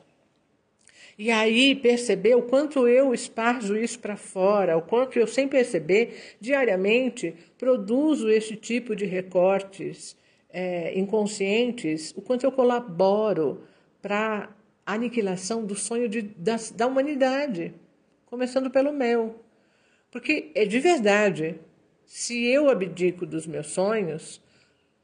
E 1.18 1.32
aí 1.32 1.74
perceber 1.74 2.36
o 2.36 2.42
quanto 2.42 2.86
eu 2.86 3.12
esparjo 3.12 3.76
isso 3.76 3.98
para 3.98 4.16
fora, 4.16 4.76
o 4.76 4.82
quanto 4.82 5.18
eu, 5.18 5.26
sem 5.26 5.48
perceber, 5.48 6.36
diariamente 6.40 7.34
produzo 7.58 8.30
esse 8.30 8.54
tipo 8.54 8.94
de 8.94 9.04
recortes 9.04 10.16
é, 10.48 10.96
inconscientes, 10.96 12.14
o 12.16 12.22
quanto 12.22 12.44
eu 12.44 12.52
colaboro 12.52 13.64
para 14.00 14.48
a 14.86 14.94
aniquilação 14.94 15.64
do 15.64 15.74
sonho 15.74 16.08
de, 16.08 16.22
da, 16.22 16.56
da 16.74 16.86
humanidade, 16.86 17.74
começando 18.26 18.70
pelo 18.70 18.92
meu. 18.92 19.40
Porque 20.10 20.52
é 20.54 20.64
de 20.64 20.78
verdade, 20.78 21.56
se 22.08 22.46
eu 22.46 22.70
abdico 22.70 23.26
dos 23.26 23.46
meus 23.46 23.66
sonhos, 23.66 24.40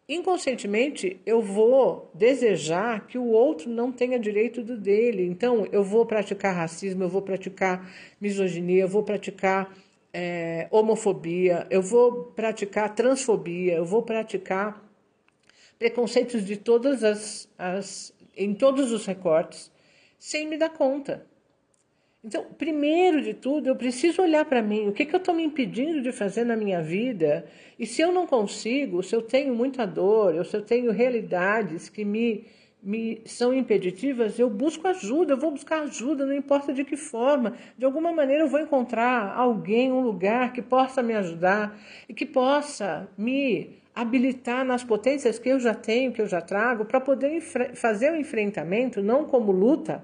inconscientemente 0.08 1.20
eu 1.26 1.42
vou 1.42 2.10
desejar 2.14 3.06
que 3.06 3.18
o 3.18 3.26
outro 3.26 3.68
não 3.68 3.92
tenha 3.92 4.18
direito 4.18 4.62
do 4.62 4.74
dele. 4.74 5.22
Então, 5.26 5.68
eu 5.70 5.84
vou 5.84 6.06
praticar 6.06 6.56
racismo, 6.56 7.04
eu 7.04 7.08
vou 7.10 7.20
praticar 7.20 7.92
misoginia, 8.18 8.84
eu 8.84 8.88
vou 8.88 9.02
praticar 9.02 9.76
é, 10.14 10.66
homofobia, 10.70 11.66
eu 11.68 11.82
vou 11.82 12.24
praticar 12.34 12.94
transfobia, 12.94 13.74
eu 13.74 13.84
vou 13.84 14.02
praticar 14.02 14.82
preconceitos 15.78 16.42
de 16.42 16.56
todas 16.56 17.04
as, 17.04 17.48
as 17.58 18.14
em 18.34 18.54
todos 18.54 18.90
os 18.92 19.04
recortes, 19.04 19.70
sem 20.18 20.48
me 20.48 20.56
dar 20.56 20.70
conta. 20.70 21.26
Então, 22.24 22.46
primeiro 22.56 23.20
de 23.20 23.34
tudo, 23.34 23.68
eu 23.68 23.76
preciso 23.76 24.22
olhar 24.22 24.46
para 24.46 24.62
mim, 24.62 24.88
o 24.88 24.92
que, 24.92 25.04
que 25.04 25.14
eu 25.14 25.18
estou 25.18 25.34
me 25.34 25.44
impedindo 25.44 26.00
de 26.00 26.10
fazer 26.10 26.42
na 26.42 26.56
minha 26.56 26.80
vida, 26.80 27.44
e 27.78 27.84
se 27.84 28.00
eu 28.00 28.10
não 28.10 28.26
consigo, 28.26 29.02
se 29.02 29.14
eu 29.14 29.20
tenho 29.20 29.54
muita 29.54 29.86
dor, 29.86 30.34
ou 30.34 30.42
se 30.42 30.56
eu 30.56 30.62
tenho 30.62 30.90
realidades 30.90 31.90
que 31.90 32.02
me, 32.02 32.46
me 32.82 33.20
são 33.26 33.52
impeditivas, 33.52 34.38
eu 34.38 34.48
busco 34.48 34.88
ajuda, 34.88 35.34
eu 35.34 35.36
vou 35.36 35.50
buscar 35.50 35.82
ajuda, 35.82 36.24
não 36.24 36.32
importa 36.34 36.72
de 36.72 36.82
que 36.82 36.96
forma, 36.96 37.52
de 37.76 37.84
alguma 37.84 38.10
maneira 38.10 38.44
eu 38.44 38.48
vou 38.48 38.60
encontrar 38.60 39.34
alguém, 39.36 39.92
um 39.92 40.00
lugar 40.00 40.54
que 40.54 40.62
possa 40.62 41.02
me 41.02 41.12
ajudar 41.12 41.78
e 42.08 42.14
que 42.14 42.24
possa 42.24 43.06
me 43.18 43.82
habilitar 43.94 44.64
nas 44.64 44.82
potências 44.82 45.38
que 45.38 45.50
eu 45.50 45.60
já 45.60 45.74
tenho, 45.74 46.10
que 46.10 46.22
eu 46.22 46.26
já 46.26 46.40
trago, 46.40 46.86
para 46.86 47.02
poder 47.02 47.42
fazer 47.74 48.10
o 48.12 48.16
enfrentamento, 48.16 49.02
não 49.02 49.26
como 49.26 49.52
luta, 49.52 50.02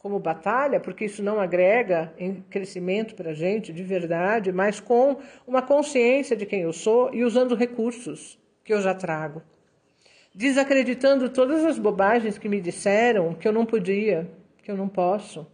como 0.00 0.18
batalha, 0.18 0.80
porque 0.80 1.04
isso 1.04 1.22
não 1.22 1.38
agrega 1.38 2.12
em 2.18 2.42
crescimento 2.48 3.14
para 3.14 3.30
a 3.30 3.34
gente 3.34 3.70
de 3.70 3.82
verdade, 3.82 4.50
mas 4.50 4.80
com 4.80 5.18
uma 5.46 5.60
consciência 5.60 6.34
de 6.34 6.46
quem 6.46 6.62
eu 6.62 6.72
sou 6.72 7.14
e 7.14 7.22
usando 7.22 7.54
recursos 7.54 8.38
que 8.64 8.72
eu 8.72 8.80
já 8.80 8.94
trago. 8.94 9.42
Desacreditando 10.34 11.28
todas 11.28 11.64
as 11.66 11.78
bobagens 11.78 12.38
que 12.38 12.48
me 12.48 12.62
disseram 12.62 13.34
que 13.34 13.46
eu 13.46 13.52
não 13.52 13.66
podia, 13.66 14.26
que 14.62 14.70
eu 14.70 14.76
não 14.76 14.88
posso. 14.88 15.46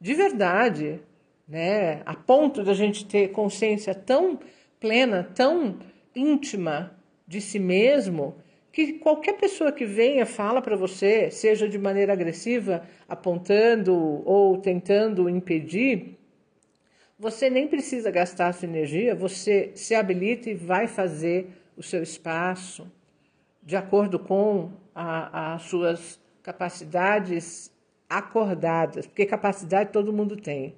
De 0.00 0.12
verdade, 0.12 1.00
né? 1.46 2.02
a 2.04 2.14
ponto 2.14 2.64
da 2.64 2.74
gente 2.74 3.06
ter 3.06 3.28
consciência 3.28 3.94
tão 3.94 4.40
plena, 4.80 5.30
tão 5.36 5.78
íntima 6.16 6.98
de 7.28 7.40
si 7.40 7.60
mesmo, 7.60 8.34
que 8.76 8.92
qualquer 8.92 9.38
pessoa 9.38 9.72
que 9.72 9.86
venha 9.86 10.26
fala 10.26 10.60
para 10.60 10.76
você, 10.76 11.30
seja 11.30 11.66
de 11.66 11.78
maneira 11.78 12.12
agressiva, 12.12 12.86
apontando 13.08 13.94
ou 14.22 14.58
tentando 14.58 15.30
impedir, 15.30 16.18
você 17.18 17.48
nem 17.48 17.66
precisa 17.66 18.10
gastar 18.10 18.52
sua 18.52 18.68
energia, 18.68 19.14
você 19.14 19.72
se 19.74 19.94
habilita 19.94 20.50
e 20.50 20.54
vai 20.54 20.86
fazer 20.86 21.48
o 21.74 21.82
seu 21.82 22.02
espaço 22.02 22.86
de 23.62 23.76
acordo 23.76 24.18
com 24.18 24.70
as 24.94 25.62
suas 25.62 26.20
capacidades 26.42 27.72
acordadas, 28.06 29.06
porque 29.06 29.24
capacidade 29.24 29.90
todo 29.90 30.12
mundo 30.12 30.36
tem. 30.36 30.74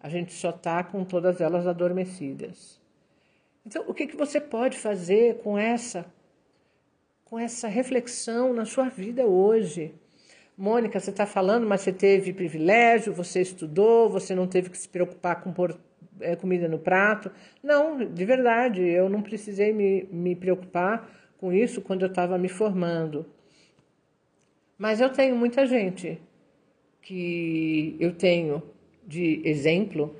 A 0.00 0.08
gente 0.08 0.32
só 0.32 0.48
está 0.48 0.82
com 0.82 1.04
todas 1.04 1.38
elas 1.38 1.66
adormecidas. 1.66 2.80
Então, 3.66 3.84
o 3.86 3.92
que, 3.92 4.06
que 4.06 4.16
você 4.16 4.40
pode 4.40 4.78
fazer 4.78 5.36
com 5.42 5.58
essa 5.58 6.06
com 7.32 7.38
essa 7.38 7.66
reflexão 7.66 8.52
na 8.52 8.66
sua 8.66 8.90
vida 8.90 9.24
hoje. 9.24 9.94
Mônica, 10.54 11.00
você 11.00 11.08
está 11.08 11.24
falando, 11.24 11.66
mas 11.66 11.80
você 11.80 11.90
teve 11.90 12.30
privilégio, 12.30 13.10
você 13.10 13.40
estudou, 13.40 14.10
você 14.10 14.34
não 14.34 14.46
teve 14.46 14.68
que 14.68 14.76
se 14.76 14.86
preocupar 14.86 15.42
com 15.42 15.50
pôr 15.50 15.74
é, 16.20 16.36
comida 16.36 16.68
no 16.68 16.78
prato. 16.78 17.32
Não, 17.62 18.04
de 18.04 18.24
verdade, 18.26 18.82
eu 18.82 19.08
não 19.08 19.22
precisei 19.22 19.72
me, 19.72 20.06
me 20.12 20.36
preocupar 20.36 21.10
com 21.38 21.50
isso 21.50 21.80
quando 21.80 22.02
eu 22.02 22.08
estava 22.08 22.36
me 22.36 22.50
formando. 22.50 23.24
Mas 24.76 25.00
eu 25.00 25.08
tenho 25.08 25.34
muita 25.34 25.66
gente 25.66 26.20
que 27.00 27.96
eu 27.98 28.12
tenho 28.12 28.62
de 29.06 29.40
exemplo 29.42 30.14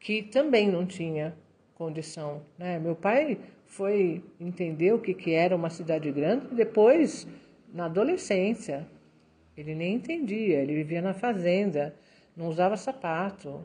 que 0.00 0.20
também 0.20 0.68
não 0.68 0.84
tinha 0.84 1.32
condição. 1.76 2.42
Né? 2.58 2.78
Meu 2.78 2.96
pai 2.96 3.38
foi 3.66 4.24
entender 4.40 4.92
o 4.92 4.98
que, 4.98 5.14
que 5.14 5.32
era 5.32 5.54
uma 5.54 5.70
cidade 5.70 6.10
grande 6.10 6.46
depois, 6.52 7.28
na 7.72 7.84
adolescência. 7.84 8.86
Ele 9.56 9.74
nem 9.74 9.94
entendia, 9.94 10.60
ele 10.60 10.74
vivia 10.74 11.00
na 11.00 11.14
fazenda, 11.14 11.94
não 12.36 12.48
usava 12.48 12.76
sapato. 12.76 13.64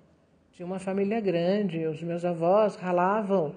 Tinha 0.52 0.66
uma 0.66 0.80
família 0.80 1.20
grande, 1.20 1.86
os 1.88 2.04
meus 2.04 2.24
avós 2.24 2.76
ralavam 2.76 3.56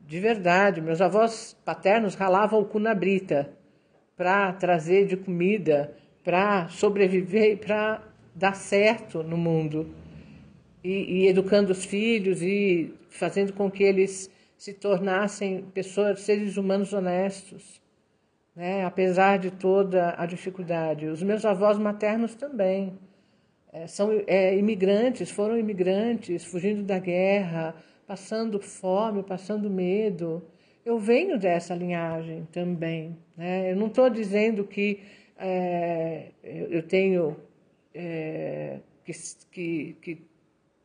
de 0.00 0.18
verdade. 0.18 0.80
Meus 0.80 1.00
avós 1.00 1.56
paternos 1.64 2.14
ralavam 2.14 2.60
o 2.60 2.64
cu 2.64 2.78
na 2.78 2.94
brita 2.94 3.50
para 4.16 4.52
trazer 4.52 5.06
de 5.06 5.16
comida, 5.16 5.94
para 6.22 6.68
sobreviver 6.68 7.52
e 7.52 7.56
para 7.56 8.02
dar 8.34 8.54
certo 8.54 9.22
no 9.22 9.36
mundo. 9.36 9.94
E, 10.84 11.22
e, 11.22 11.26
educando 11.28 11.72
os 11.72 11.84
filhos 11.84 12.42
e 12.42 12.94
fazendo 13.08 13.54
com 13.54 13.70
que 13.70 13.82
eles 13.82 14.30
se 14.56 14.74
tornassem 14.74 15.62
pessoas, 15.72 16.20
seres 16.20 16.58
humanos 16.58 16.92
honestos, 16.92 17.80
né? 18.54 18.84
apesar 18.84 19.38
de 19.38 19.50
toda 19.50 20.14
a 20.18 20.26
dificuldade. 20.26 21.06
Os 21.06 21.22
meus 21.22 21.44
avós 21.44 21.78
maternos 21.78 22.34
também 22.34 22.98
é, 23.72 23.86
são 23.86 24.22
é, 24.26 24.56
imigrantes, 24.56 25.30
foram 25.30 25.58
imigrantes, 25.58 26.44
fugindo 26.44 26.82
da 26.82 26.98
guerra, 26.98 27.74
passando 28.06 28.60
fome, 28.60 29.22
passando 29.22 29.68
medo. 29.68 30.44
Eu 30.84 30.98
venho 30.98 31.38
dessa 31.38 31.74
linhagem 31.74 32.46
também. 32.52 33.16
Né? 33.36 33.72
Eu 33.72 33.76
não 33.76 33.88
estou 33.88 34.08
dizendo 34.08 34.64
que 34.64 35.00
é, 35.36 36.28
eu 36.42 36.82
tenho 36.82 37.36
é, 37.92 38.78
que, 39.04 39.12
que, 39.50 39.96
que, 40.00 40.22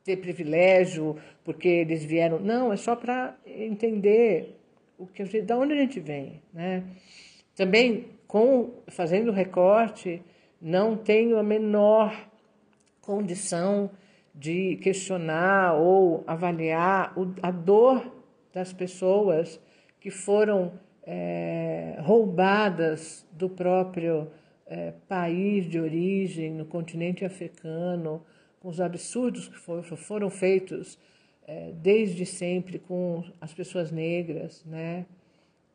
ter 0.03 0.17
privilégio 0.17 1.17
porque 1.43 1.67
eles 1.67 2.03
vieram. 2.03 2.39
Não, 2.39 2.71
é 2.71 2.77
só 2.77 2.95
para 2.95 3.37
entender 3.45 4.55
o 4.97 5.07
que 5.07 5.23
gente, 5.25 5.41
da 5.41 5.57
onde 5.57 5.73
a 5.73 5.77
gente 5.77 5.99
vem. 5.99 6.41
Né? 6.53 6.83
Também, 7.55 8.07
com 8.27 8.71
fazendo 8.87 9.31
recorte, 9.31 10.21
não 10.61 10.95
tenho 10.97 11.37
a 11.37 11.43
menor 11.43 12.29
condição 13.01 13.89
de 14.33 14.77
questionar 14.77 15.75
ou 15.75 16.23
avaliar 16.27 17.13
a 17.41 17.51
dor 17.51 18.13
das 18.53 18.71
pessoas 18.71 19.59
que 19.99 20.09
foram 20.09 20.73
é, 21.03 21.97
roubadas 22.01 23.27
do 23.31 23.49
próprio 23.49 24.29
é, 24.67 24.93
país 25.07 25.67
de 25.67 25.79
origem, 25.79 26.51
no 26.51 26.65
continente 26.65 27.25
africano, 27.25 28.21
com 28.59 28.69
os 28.69 28.81
absurdos 28.81 29.47
que 29.47 29.57
foram, 29.97 30.29
feitos 30.29 30.97
é, 31.47 31.71
desde 31.73 32.25
sempre 32.25 32.79
com 32.79 33.23
as 33.39 33.53
pessoas 33.53 33.91
negras, 33.91 34.63
né? 34.65 35.05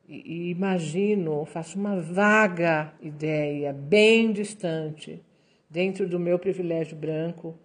E, 0.06 0.48
e 0.48 0.50
imagino, 0.50 1.44
faço 1.46 1.78
uma 1.78 2.00
vaga 2.00 2.92
ideia, 3.00 3.72
bem 3.72 4.32
distante, 4.32 5.22
dentro 5.68 6.08
do 6.08 6.20
meu 6.20 6.38
privilégio 6.38 6.96
branco, 6.96 7.58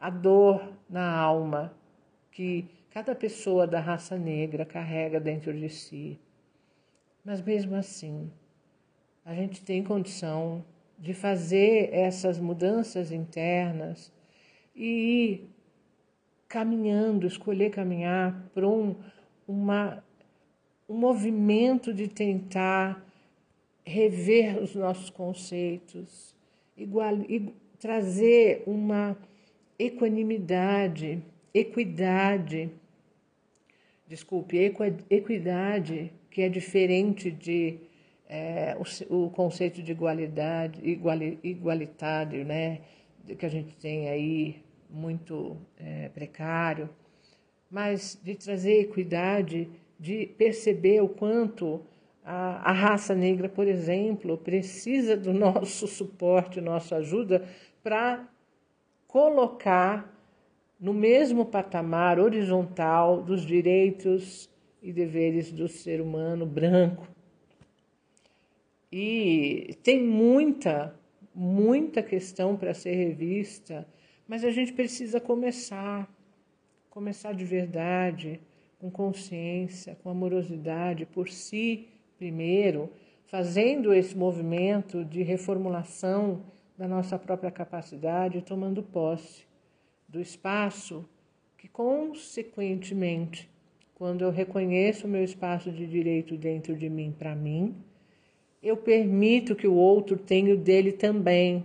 a 0.00 0.08
dor 0.08 0.72
na 0.88 1.12
alma 1.12 1.74
que 2.30 2.64
cada 2.90 3.14
pessoa 3.14 3.66
da 3.66 3.80
raça 3.80 4.16
negra 4.16 4.64
carrega 4.64 5.20
dentro 5.20 5.52
de 5.52 5.68
si. 5.68 6.18
Mas 7.24 7.42
mesmo 7.42 7.74
assim, 7.74 8.30
a 9.24 9.34
gente 9.34 9.62
tem 9.62 9.82
condição 9.82 10.64
de 10.98 11.12
fazer 11.12 11.92
essas 11.92 12.38
mudanças 12.38 13.10
internas 13.10 14.12
e 14.74 14.86
ir 14.86 15.50
caminhando, 16.48 17.26
escolher 17.26 17.70
caminhar 17.70 18.50
para 18.52 18.66
um, 18.66 18.96
uma, 19.46 20.02
um 20.88 20.96
movimento 20.96 21.94
de 21.94 22.08
tentar 22.08 23.04
rever 23.84 24.62
os 24.62 24.74
nossos 24.74 25.10
conceitos, 25.10 26.34
igual, 26.76 27.14
trazer 27.78 28.62
uma 28.66 29.16
equanimidade, 29.78 31.22
equidade, 31.54 32.70
desculpe, 34.06 34.58
equidade, 35.08 36.12
que 36.30 36.42
é 36.42 36.48
diferente 36.48 37.30
de 37.30 37.78
é, 38.28 38.76
o, 39.08 39.24
o, 39.24 39.30
conceito 39.30 39.82
de 39.82 39.92
igualdade, 39.92 40.80
iguali, 40.88 41.38
igualitário, 41.42 42.44
né, 42.44 42.80
que 43.36 43.46
a 43.46 43.48
gente 43.48 43.76
tem 43.76 44.08
aí 44.08 44.62
muito 44.88 45.56
é, 45.78 46.08
precário, 46.08 46.88
mas 47.70 48.18
de 48.22 48.34
trazer 48.34 48.80
equidade, 48.80 49.68
de 49.98 50.26
perceber 50.38 51.02
o 51.02 51.08
quanto 51.08 51.82
a, 52.24 52.70
a 52.70 52.72
raça 52.72 53.14
negra, 53.14 53.48
por 53.48 53.66
exemplo, 53.66 54.36
precisa 54.36 55.16
do 55.16 55.32
nosso 55.34 55.86
suporte, 55.86 56.60
nossa 56.60 56.96
ajuda 56.96 57.44
para 57.82 58.28
colocar 59.06 60.16
no 60.78 60.94
mesmo 60.94 61.44
patamar 61.44 62.18
horizontal 62.18 63.22
dos 63.22 63.44
direitos 63.44 64.48
e 64.82 64.92
deveres 64.92 65.52
do 65.52 65.68
ser 65.68 66.00
humano 66.00 66.46
branco. 66.46 67.06
E 68.90 69.76
tem 69.82 70.02
muita, 70.02 70.94
muita 71.34 72.02
questão 72.02 72.56
para 72.56 72.74
ser 72.74 72.94
revista, 72.94 73.86
mas 74.26 74.44
a 74.44 74.50
gente 74.50 74.72
precisa 74.72 75.20
começar, 75.20 76.08
começar 76.88 77.32
de 77.32 77.44
verdade, 77.44 78.40
com 78.78 78.90
consciência, 78.90 79.96
com 80.02 80.10
amorosidade 80.10 81.04
por 81.06 81.28
si 81.28 81.88
primeiro, 82.16 82.90
fazendo 83.24 83.94
esse 83.94 84.16
movimento 84.16 85.04
de 85.04 85.22
reformulação 85.22 86.42
da 86.76 86.86
nossa 86.86 87.18
própria 87.18 87.50
capacidade, 87.50 88.42
tomando 88.42 88.82
posse 88.82 89.44
do 90.08 90.20
espaço 90.20 91.08
que, 91.56 91.68
consequentemente, 91.68 93.48
quando 93.94 94.22
eu 94.22 94.30
reconheço 94.30 95.06
o 95.06 95.10
meu 95.10 95.22
espaço 95.22 95.70
de 95.70 95.86
direito 95.86 96.36
dentro 96.36 96.74
de 96.74 96.88
mim 96.88 97.14
para 97.16 97.34
mim, 97.34 97.74
eu 98.62 98.76
permito 98.76 99.56
que 99.56 99.66
o 99.66 99.74
outro 99.74 100.16
tenha 100.16 100.54
o 100.54 100.56
dele 100.56 100.92
também. 100.92 101.64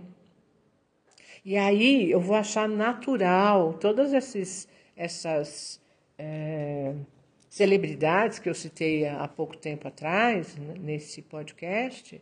E 1.44 1.56
aí 1.56 2.10
eu 2.10 2.20
vou 2.20 2.34
achar 2.34 2.68
natural 2.68 3.74
todas 3.74 4.12
esses, 4.12 4.66
essas 4.96 5.80
é, 6.18 6.94
celebridades 7.48 8.38
que 8.38 8.48
eu 8.48 8.54
citei 8.54 9.06
há 9.06 9.28
pouco 9.28 9.56
tempo 9.56 9.86
atrás, 9.86 10.56
nesse 10.80 11.22
podcast, 11.22 12.20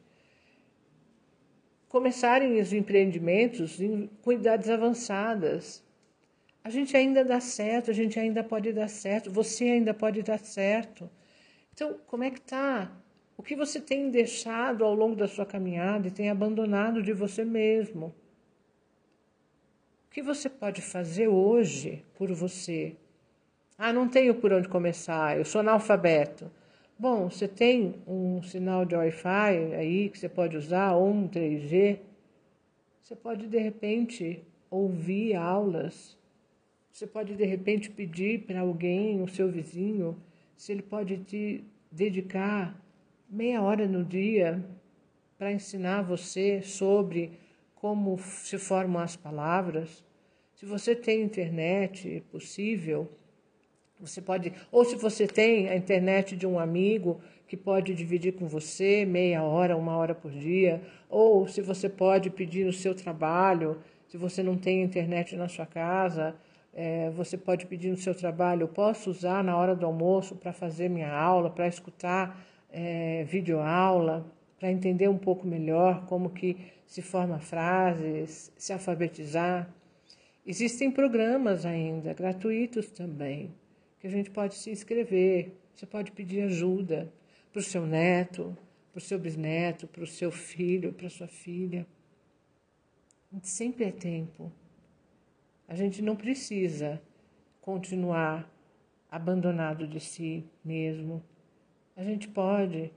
começarem 1.89 2.61
os 2.61 2.73
empreendimentos 2.73 3.79
com 4.21 4.33
idades 4.33 4.69
avançadas. 4.69 5.83
A 6.63 6.69
gente 6.69 6.97
ainda 6.97 7.25
dá 7.25 7.41
certo, 7.41 7.91
a 7.91 7.95
gente 7.95 8.19
ainda 8.19 8.43
pode 8.43 8.73
dar 8.73 8.89
certo, 8.89 9.31
você 9.31 9.65
ainda 9.65 9.95
pode 9.95 10.23
dar 10.23 10.39
certo. 10.39 11.09
Então, 11.73 11.99
como 12.07 12.25
é 12.25 12.31
que 12.31 12.39
está? 12.39 12.91
O 13.37 13.43
que 13.43 13.57
você 13.57 13.81
tem 13.81 14.11
deixado 14.11 14.85
ao 14.85 14.95
longo 14.95 15.17
da 15.17 15.27
sua 15.27 15.45
caminhada 15.45 16.09
e 16.09 16.11
tem 16.11 16.31
abandonado 16.31 17.03
de 17.03 17.13
você 17.13 17.45
mesmo? 17.45 18.15
O 20.07 20.11
que 20.11 20.23
você 20.23 20.49
pode 20.49 20.81
fazer 20.81 21.27
hoje 21.27 22.05
por 22.17 22.33
você? 22.33 22.95
Ah, 23.77 23.93
não 23.93 24.09
tenho 24.09 24.37
por 24.37 24.53
onde 24.53 24.69
começar, 24.69 25.37
eu 25.37 25.45
sou 25.45 25.61
analfabeto. 25.61 26.51
Bom, 26.97 27.29
você 27.29 27.49
tem 27.49 27.97
um 28.07 28.41
sinal 28.41 28.85
de 28.85 28.95
Wi-Fi 28.95 29.75
aí 29.75 30.09
que 30.09 30.19
você 30.19 30.29
pode 30.29 30.57
usar, 30.57 30.93
ou 30.93 31.11
um 31.11 31.29
3G. 31.29 31.99
Você 33.01 33.17
pode, 33.17 33.49
de 33.49 33.59
repente, 33.59 34.41
ouvir 34.71 35.35
aulas. 35.35 36.17
Você 36.93 37.05
pode, 37.05 37.35
de 37.35 37.45
repente, 37.45 37.91
pedir 37.91 38.43
para 38.47 38.61
alguém, 38.61 39.21
o 39.21 39.27
seu 39.27 39.51
vizinho, 39.51 40.17
se 40.57 40.71
ele 40.71 40.83
pode 40.83 41.17
te 41.19 41.65
dedicar 41.91 42.81
meia 43.29 43.63
hora 43.63 43.87
no 43.87 44.05
dia 44.05 44.65
para 45.39 45.53
ensinar 45.53 46.03
você 46.03 46.63
sobre 46.63 47.39
como 47.75 48.19
se 48.19 48.59
formam 48.59 49.03
as 49.03 49.17
palavras. 49.17 50.05
Se 50.55 50.65
você 50.65 50.95
tem 50.95 51.23
internet, 51.23 52.17
é 52.17 52.21
possível 52.21 53.11
você 54.01 54.21
pode, 54.21 54.53
ou 54.71 54.85
se 54.85 54.97
você 54.97 55.27
tem 55.27 55.69
a 55.69 55.77
internet 55.77 56.37
de 56.37 56.47
um 56.47 56.59
amigo 56.59 57.21
que 57.47 57.57
pode 57.57 57.95
dividir 57.95 58.33
com 58.33 58.47
você 58.47 59.05
meia 59.05 59.43
hora, 59.43 59.77
uma 59.77 59.97
hora 59.97 60.15
por 60.15 60.31
dia, 60.31 60.83
ou 61.09 61.47
se 61.47 61.63
você 61.63 61.89
pode 61.89 62.29
pedir 62.31 62.67
no 62.67 62.73
seu 62.73 62.95
trabalho, 62.95 63.79
se 64.09 64.17
você 64.17 64.43
não 64.43 64.57
tem 64.57 64.83
internet 64.83 65.37
na 65.37 65.49
sua 65.49 65.65
casa, 65.65 66.35
é, 66.73 67.11
você 67.11 67.39
pode 67.39 67.67
pedir 67.67 67.91
no 67.91 67.97
seu 67.97 68.15
trabalho, 68.15 68.63
eu 68.63 68.69
posso 68.69 69.11
usar 69.11 69.45
na 69.45 69.57
hora 69.57 69.75
do 69.75 69.87
almoço 69.87 70.35
para 70.35 70.53
fazer 70.53 70.89
minha 70.89 71.13
aula, 71.13 71.49
para 71.49 71.69
escutar 71.69 72.45
é, 72.75 73.25
videoaula, 73.25 74.27
para 74.59 74.71
entender 74.71 75.09
um 75.09 75.19
pouco 75.19 75.47
melhor 75.47 76.07
como 76.07 76.31
que 76.31 76.57
se 76.87 77.01
forma 77.01 77.39
frases, 77.39 78.53
se 78.57 78.73
alfabetizar. 78.73 79.73
Existem 80.45 80.91
programas 80.91 81.65
ainda, 81.65 82.13
gratuitos 82.13 82.91
também 82.91 83.55
que 84.05 84.09
a 84.09 84.11
gente 84.11 84.31
pode 84.31 84.57
se 84.57 84.71
inscrever. 84.71 85.57
Você 85.75 85.87
pode 85.87 86.13
pedir 86.13 86.43
ajuda 86.43 87.11
para 87.51 87.61
o 87.61 87.63
seu 87.63 87.87
neto, 87.87 88.55
para 88.93 88.99
o 88.99 89.01
seu 89.01 89.19
bisneto, 89.19 89.87
para 89.87 90.05
o 90.05 90.07
seu 90.07 90.31
filho, 90.31 90.93
para 90.93 91.07
a 91.07 91.11
sua 91.11 91.27
filha. 91.27 91.87
Sempre 93.43 93.85
é 93.87 93.91
tempo. 93.91 94.53
A 95.67 95.75
gente 95.75 96.03
não 96.03 96.15
precisa 96.17 97.01
continuar 97.63 98.47
abandonado 99.11 99.87
de 99.87 99.99
si 100.01 100.45
mesmo. 100.63 101.25
A 101.97 102.03
gente 102.03 102.27
pode. 102.27 102.91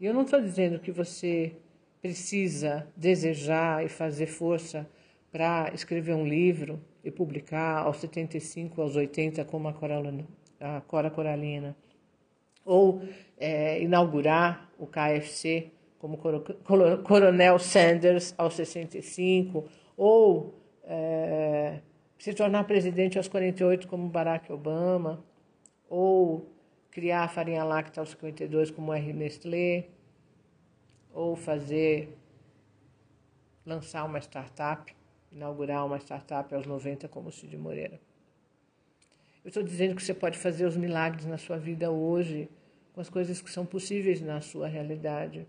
E 0.00 0.04
eu 0.04 0.12
não 0.12 0.22
estou 0.22 0.40
dizendo 0.40 0.80
que 0.80 0.90
você 0.90 1.54
precisa 2.02 2.86
desejar 2.96 3.84
e 3.84 3.88
fazer 3.88 4.26
força 4.26 4.88
para 5.30 5.70
escrever 5.74 6.14
um 6.14 6.26
livro 6.26 6.80
e 7.04 7.10
publicar 7.10 7.82
aos 7.84 7.98
75, 7.98 8.82
aos 8.82 8.96
80, 8.96 9.44
como 9.44 9.68
a, 9.68 9.72
Coralina, 9.72 10.26
a 10.58 10.80
Cora 10.80 11.10
Coralina, 11.10 11.76
ou 12.64 13.02
é, 13.38 13.80
inaugurar 13.80 14.70
o 14.78 14.86
KFC 14.86 15.70
como 15.98 16.18
Coronel 17.04 17.58
Sanders 17.58 18.34
aos 18.36 18.54
65, 18.54 19.68
ou 19.96 20.54
é, 20.84 21.80
se 22.18 22.34
tornar 22.34 22.64
presidente 22.64 23.18
aos 23.18 23.28
48 23.28 23.86
como 23.86 24.08
Barack 24.08 24.50
Obama, 24.50 25.22
ou 25.88 26.48
criar 26.90 27.28
farinha 27.28 27.64
láctea 27.64 28.00
aos 28.00 28.10
52 28.10 28.70
como 28.70 28.92
R. 28.92 29.12
Nestlé, 29.12 29.86
ou 31.12 31.36
fazer, 31.36 32.16
lançar 33.64 34.04
uma 34.04 34.18
startup, 34.20 34.94
inaugurar 35.30 35.86
uma 35.86 35.98
startup 35.98 36.52
aos 36.54 36.66
90 36.66 37.08
como 37.08 37.30
Cid 37.30 37.56
Moreira. 37.56 38.00
Eu 39.44 39.48
estou 39.48 39.62
dizendo 39.62 39.94
que 39.94 40.02
você 40.02 40.12
pode 40.12 40.38
fazer 40.38 40.66
os 40.66 40.76
milagres 40.76 41.24
na 41.26 41.38
sua 41.38 41.56
vida 41.56 41.90
hoje, 41.90 42.48
com 42.92 43.00
as 43.00 43.08
coisas 43.08 43.40
que 43.40 43.50
são 43.50 43.64
possíveis 43.64 44.20
na 44.20 44.40
sua 44.40 44.66
realidade. 44.66 45.46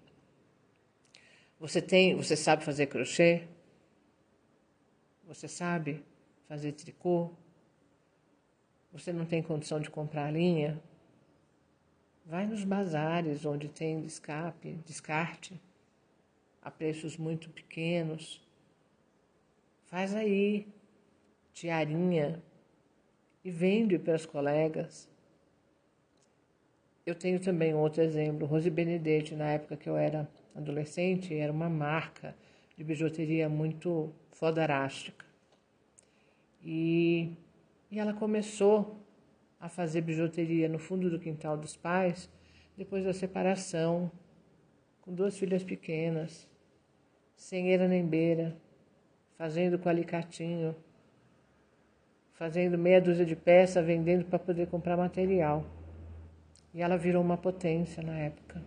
Você 1.59 1.81
tem, 1.81 2.15
você 2.15 2.35
sabe 2.35 2.63
fazer 2.63 2.87
crochê? 2.87 3.47
Você 5.27 5.47
sabe 5.47 6.03
fazer 6.47 6.71
tricô? 6.71 7.31
Você 8.93 9.11
não 9.11 9.25
tem 9.25 9.41
condição 9.41 9.79
de 9.79 9.89
comprar 9.89 10.31
linha? 10.31 10.81
Vai 12.25 12.45
nos 12.45 12.63
bazares 12.63 13.45
onde 13.45 13.67
tem 13.67 14.01
descarte 14.01 15.59
a 16.61 16.69
preços 16.69 17.17
muito 17.17 17.49
pequenos. 17.49 18.41
Faz 19.85 20.15
aí 20.15 20.67
tiarinha 21.53 22.41
e 23.43 23.51
vende 23.51 23.97
para 23.97 24.15
os 24.15 24.25
colegas. 24.25 25.09
Eu 27.05 27.15
tenho 27.15 27.39
também 27.39 27.73
outro 27.73 28.01
exemplo, 28.01 28.47
Rose 28.47 28.69
Benedetti, 28.69 29.35
na 29.35 29.51
época 29.51 29.75
que 29.75 29.89
eu 29.89 29.97
era 29.97 30.29
adolescente, 30.55 31.35
era 31.35 31.51
uma 31.51 31.69
marca 31.69 32.35
de 32.77 32.83
bijuteria 32.83 33.49
muito 33.49 34.13
fodarástica. 34.29 35.25
E, 36.63 37.31
e 37.89 37.99
ela 37.99 38.13
começou 38.13 38.95
a 39.61 39.69
fazer 39.69 40.01
bijuteria 40.01 40.67
no 40.67 40.79
fundo 40.79 41.07
do 41.09 41.19
quintal 41.19 41.55
dos 41.55 41.77
pais 41.77 42.27
depois 42.75 43.05
da 43.05 43.13
separação, 43.13 44.11
com 45.01 45.13
duas 45.13 45.37
filhas 45.37 45.63
pequenas, 45.63 46.49
sem 47.35 47.69
eira 47.69 47.87
nem 47.87 48.03
beira, 48.03 48.57
fazendo 49.37 49.77
com 49.77 49.87
alicatinho, 49.87 50.75
fazendo 52.33 52.75
meia 52.75 52.99
dúzia 52.99 53.23
de 53.25 53.35
peças, 53.35 53.85
vendendo 53.85 54.25
para 54.25 54.39
poder 54.39 54.67
comprar 54.67 54.97
material. 54.97 55.63
E 56.73 56.81
ela 56.81 56.97
virou 56.97 57.21
uma 57.21 57.37
potência 57.37 58.01
na 58.01 58.17
época. 58.17 58.63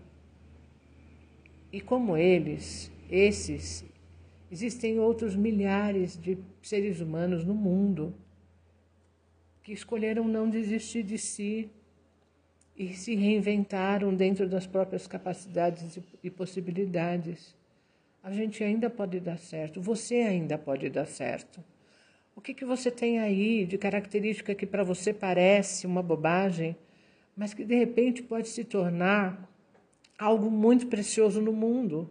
E 1.72 1.80
como 1.80 2.16
eles, 2.16 2.92
esses, 3.11 3.85
existem 4.48 5.00
outros 5.00 5.35
milhares 5.35 6.16
de 6.16 6.38
seres 6.62 7.00
humanos 7.00 7.44
no 7.44 7.54
mundo 7.54 8.14
que 9.64 9.72
escolheram 9.72 10.29
não 10.29 10.48
desistir 10.48 11.03
de 11.03 11.16
si 11.16 11.70
e 12.77 12.92
se 12.92 13.14
reinventaram 13.14 14.14
dentro 14.14 14.46
das 14.46 14.66
próprias 14.66 15.07
capacidades 15.07 15.98
e 16.22 16.31
possibilidades. 16.31 17.57
A 18.22 18.31
gente 18.31 18.62
ainda 18.62 18.90
pode 18.90 19.18
dar 19.20 19.38
certo, 19.38 19.81
você 19.81 20.16
ainda 20.16 20.59
pode 20.59 20.90
dar 20.90 21.07
certo. 21.07 21.64
O 22.37 22.42
que, 22.42 22.53
que 22.53 22.64
você 22.64 22.90
tem 22.90 23.20
aí 23.20 23.64
de 23.64 23.79
característica 23.79 24.55
que 24.55 24.66
para 24.66 24.85
você 24.85 25.14
parece 25.14 25.87
uma 25.87 26.03
bobagem, 26.03 26.77
mas 27.35 27.55
que 27.55 27.64
de 27.64 27.74
repente 27.74 28.22
pode 28.22 28.48
se 28.48 28.64
tornar 28.64 29.50
algo 30.18 30.50
muito 30.50 30.88
precioso 30.88 31.40
no 31.40 31.53
mundo. 31.53 32.11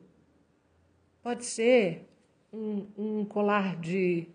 Pode 1.21 1.45
ser 1.45 2.07
um, 2.51 2.87
um 2.97 3.25
colar 3.25 3.79
de, 3.79 4.27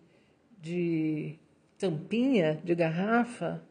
de 0.61 1.39
tampinha, 1.79 2.61
de 2.64 2.75
garrafa, 2.75 3.62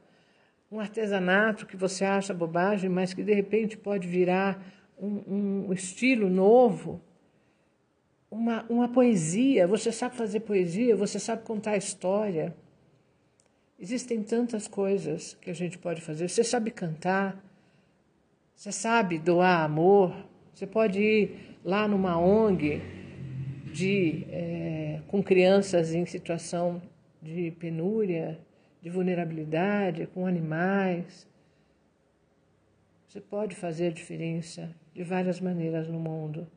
um 0.72 0.80
artesanato 0.80 1.66
que 1.66 1.78
você 1.78 2.06
acha 2.06 2.34
bobagem, 2.34 2.90
mas 2.90 3.14
que 3.14 3.24
de 3.24 3.34
repente 3.34 3.78
pode 3.78 4.08
virar 4.08 4.62
um, 4.98 5.68
um 5.68 5.74
estilo 5.74 6.30
novo. 6.30 7.02
Uma, 8.30 8.66
uma 8.70 8.90
poesia, 8.90 9.66
você 9.68 9.92
sabe 9.92 10.16
fazer 10.16 10.42
poesia, 10.42 10.96
você 10.96 11.20
sabe 11.20 11.44
contar 11.44 11.78
história. 11.78 12.56
Existem 13.80 14.22
tantas 14.22 14.68
coisas 14.68 15.38
que 15.40 15.50
a 15.50 15.54
gente 15.54 15.78
pode 15.78 16.02
fazer. 16.02 16.28
Você 16.28 16.44
sabe 16.44 16.72
cantar, 16.72 17.42
você 18.54 18.72
sabe 18.72 19.18
doar 19.20 19.64
amor, 19.64 20.14
você 20.54 20.68
pode 20.68 21.00
ir 21.00 21.58
lá 21.64 21.88
numa 21.88 22.20
ONG 22.20 22.82
de, 23.72 24.26
é, 24.30 25.02
com 25.08 25.24
crianças 25.24 25.94
em 25.94 26.06
situação 26.06 26.82
de 27.28 27.52
penúria, 27.52 28.40
de 28.82 28.90
vulnerabilidade, 28.90 30.08
com 30.08 30.26
animais. 30.26 31.28
Você 33.06 33.20
pode 33.20 33.54
fazer 33.54 33.92
diferença 33.92 34.74
de 34.94 35.04
várias 35.04 35.42
maneiras 35.42 35.90
no 35.90 36.00
mundo. 36.00 36.48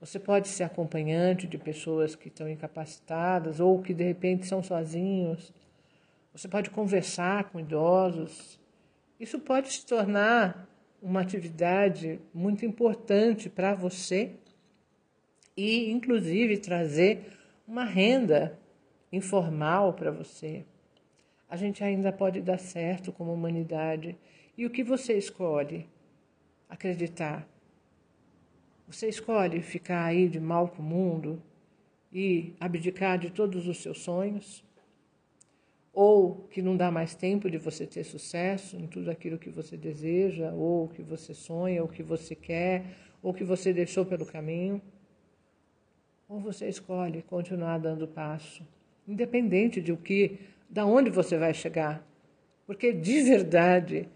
Você 0.00 0.18
pode 0.18 0.48
ser 0.48 0.64
acompanhante 0.64 1.46
de 1.46 1.58
pessoas 1.58 2.14
que 2.14 2.28
estão 2.28 2.48
incapacitadas 2.48 3.60
ou 3.60 3.82
que 3.82 3.92
de 3.92 4.04
repente 4.04 4.46
são 4.46 4.62
sozinhos. 4.62 5.52
Você 6.32 6.48
pode 6.48 6.70
conversar 6.70 7.50
com 7.50 7.60
idosos. 7.60 8.58
Isso 9.20 9.38
pode 9.38 9.70
se 9.70 9.84
tornar 9.84 10.66
uma 11.02 11.20
atividade 11.20 12.18
muito 12.32 12.64
importante 12.64 13.50
para 13.50 13.74
você 13.74 14.32
e, 15.54 15.90
inclusive, 15.90 16.56
trazer 16.56 17.26
uma 17.68 17.84
renda 17.84 18.58
informal 19.14 19.92
para 19.94 20.10
você. 20.10 20.64
A 21.48 21.56
gente 21.56 21.82
ainda 21.84 22.12
pode 22.12 22.40
dar 22.40 22.58
certo 22.58 23.12
como 23.12 23.32
humanidade. 23.32 24.16
E 24.56 24.66
o 24.66 24.70
que 24.70 24.82
você 24.82 25.14
escolhe? 25.14 25.88
Acreditar. 26.68 27.48
Você 28.86 29.08
escolhe 29.08 29.62
ficar 29.62 30.04
aí 30.04 30.28
de 30.28 30.40
mal 30.40 30.68
com 30.68 30.82
o 30.82 30.84
mundo 30.84 31.42
e 32.12 32.54
abdicar 32.60 33.18
de 33.18 33.30
todos 33.30 33.66
os 33.66 33.82
seus 33.82 33.98
sonhos? 33.98 34.64
ou 35.94 36.48
que 36.50 36.60
não 36.60 36.76
dá 36.76 36.90
mais 36.90 37.14
tempo 37.14 37.48
de 37.48 37.56
você 37.56 37.86
ter 37.86 38.02
sucesso 38.02 38.76
em 38.76 38.86
tudo 38.86 39.10
aquilo 39.10 39.38
que 39.38 39.48
você 39.48 39.76
deseja, 39.76 40.52
ou 40.52 40.88
que 40.88 41.02
você 41.02 41.32
sonha, 41.32 41.80
ou 41.80 41.88
que 41.88 42.02
você 42.02 42.34
quer, 42.34 42.84
ou 43.22 43.32
que 43.32 43.44
você 43.44 43.72
deixou 43.72 44.04
pelo 44.04 44.26
caminho, 44.26 44.82
ou 46.28 46.40
você 46.40 46.68
escolhe 46.68 47.22
continuar 47.22 47.78
dando 47.78 48.08
passo, 48.08 48.66
independente 49.06 49.80
de 49.80 49.92
o 49.92 49.96
que, 49.96 50.38
da 50.68 50.84
onde 50.84 51.10
você 51.10 51.36
vai 51.36 51.52
chegar, 51.54 52.06
porque 52.66 52.92
de 52.92 53.22
verdade 53.22 54.08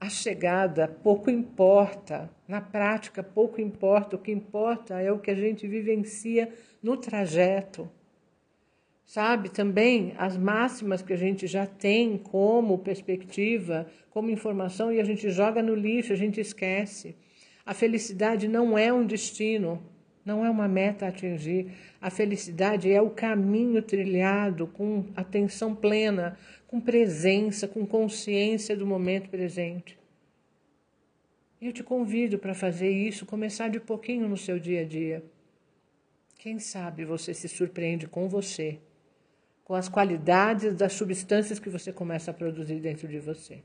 a 0.00 0.08
chegada 0.08 0.86
pouco 0.86 1.28
importa, 1.28 2.30
na 2.46 2.60
prática 2.60 3.22
pouco 3.22 3.60
importa, 3.60 4.16
o 4.16 4.18
que 4.18 4.30
importa 4.30 5.00
é 5.00 5.10
o 5.10 5.18
que 5.18 5.30
a 5.30 5.34
gente 5.34 5.66
vivencia 5.66 6.52
no 6.82 6.96
trajeto 6.96 7.90
sabe? 9.08 9.48
Também 9.48 10.12
as 10.18 10.36
máximas 10.36 11.00
que 11.00 11.14
a 11.14 11.16
gente 11.16 11.46
já 11.46 11.66
tem 11.66 12.18
como 12.18 12.76
perspectiva, 12.76 13.86
como 14.10 14.30
informação, 14.30 14.92
e 14.92 15.00
a 15.00 15.04
gente 15.04 15.30
joga 15.30 15.62
no 15.62 15.74
lixo, 15.74 16.12
a 16.12 16.16
gente 16.16 16.38
esquece. 16.38 17.16
A 17.64 17.72
felicidade 17.72 18.46
não 18.46 18.76
é 18.76 18.92
um 18.92 19.06
destino, 19.06 19.82
não 20.28 20.44
é 20.44 20.50
uma 20.50 20.68
meta 20.68 21.06
a 21.06 21.08
atingir. 21.08 21.72
A 22.00 22.10
felicidade 22.10 22.92
é 22.92 23.02
o 23.02 23.10
caminho 23.10 23.82
trilhado 23.82 24.66
com 24.66 25.06
atenção 25.16 25.74
plena, 25.74 26.38
com 26.66 26.80
presença, 26.80 27.66
com 27.66 27.84
consciência 27.86 28.76
do 28.76 28.86
momento 28.86 29.28
presente. 29.28 29.98
Eu 31.60 31.72
te 31.72 31.82
convido 31.82 32.38
para 32.38 32.54
fazer 32.54 32.90
isso, 32.90 33.26
começar 33.26 33.68
de 33.68 33.80
pouquinho 33.80 34.28
no 34.28 34.36
seu 34.36 34.60
dia 34.60 34.82
a 34.82 34.84
dia. 34.84 35.24
Quem 36.38 36.58
sabe 36.60 37.04
você 37.04 37.34
se 37.34 37.48
surpreende 37.48 38.06
com 38.06 38.28
você 38.28 38.78
com 39.68 39.74
as 39.74 39.86
qualidades 39.86 40.74
das 40.74 40.94
substâncias 40.94 41.58
que 41.58 41.68
você 41.68 41.92
começa 41.92 42.30
a 42.30 42.34
produzir 42.34 42.80
dentro 42.80 43.06
de 43.06 43.18
você. 43.18 43.62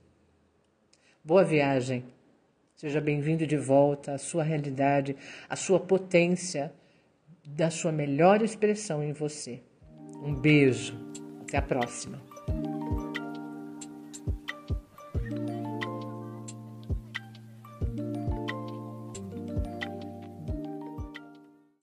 Boa 1.23 1.45
viagem. 1.45 2.03
Seja 2.75 2.99
bem-vindo 2.99 3.45
de 3.45 3.55
volta 3.55 4.13
à 4.13 4.17
sua 4.17 4.43
realidade, 4.43 5.15
à 5.47 5.55
sua 5.55 5.79
potência, 5.79 6.73
da 7.45 7.69
sua 7.69 7.91
melhor 7.91 8.41
expressão 8.41 9.03
em 9.03 9.13
você. 9.13 9.61
Um 10.21 10.33
beijo. 10.33 10.97
Até 11.41 11.57
a 11.57 11.61
próxima. 11.61 12.32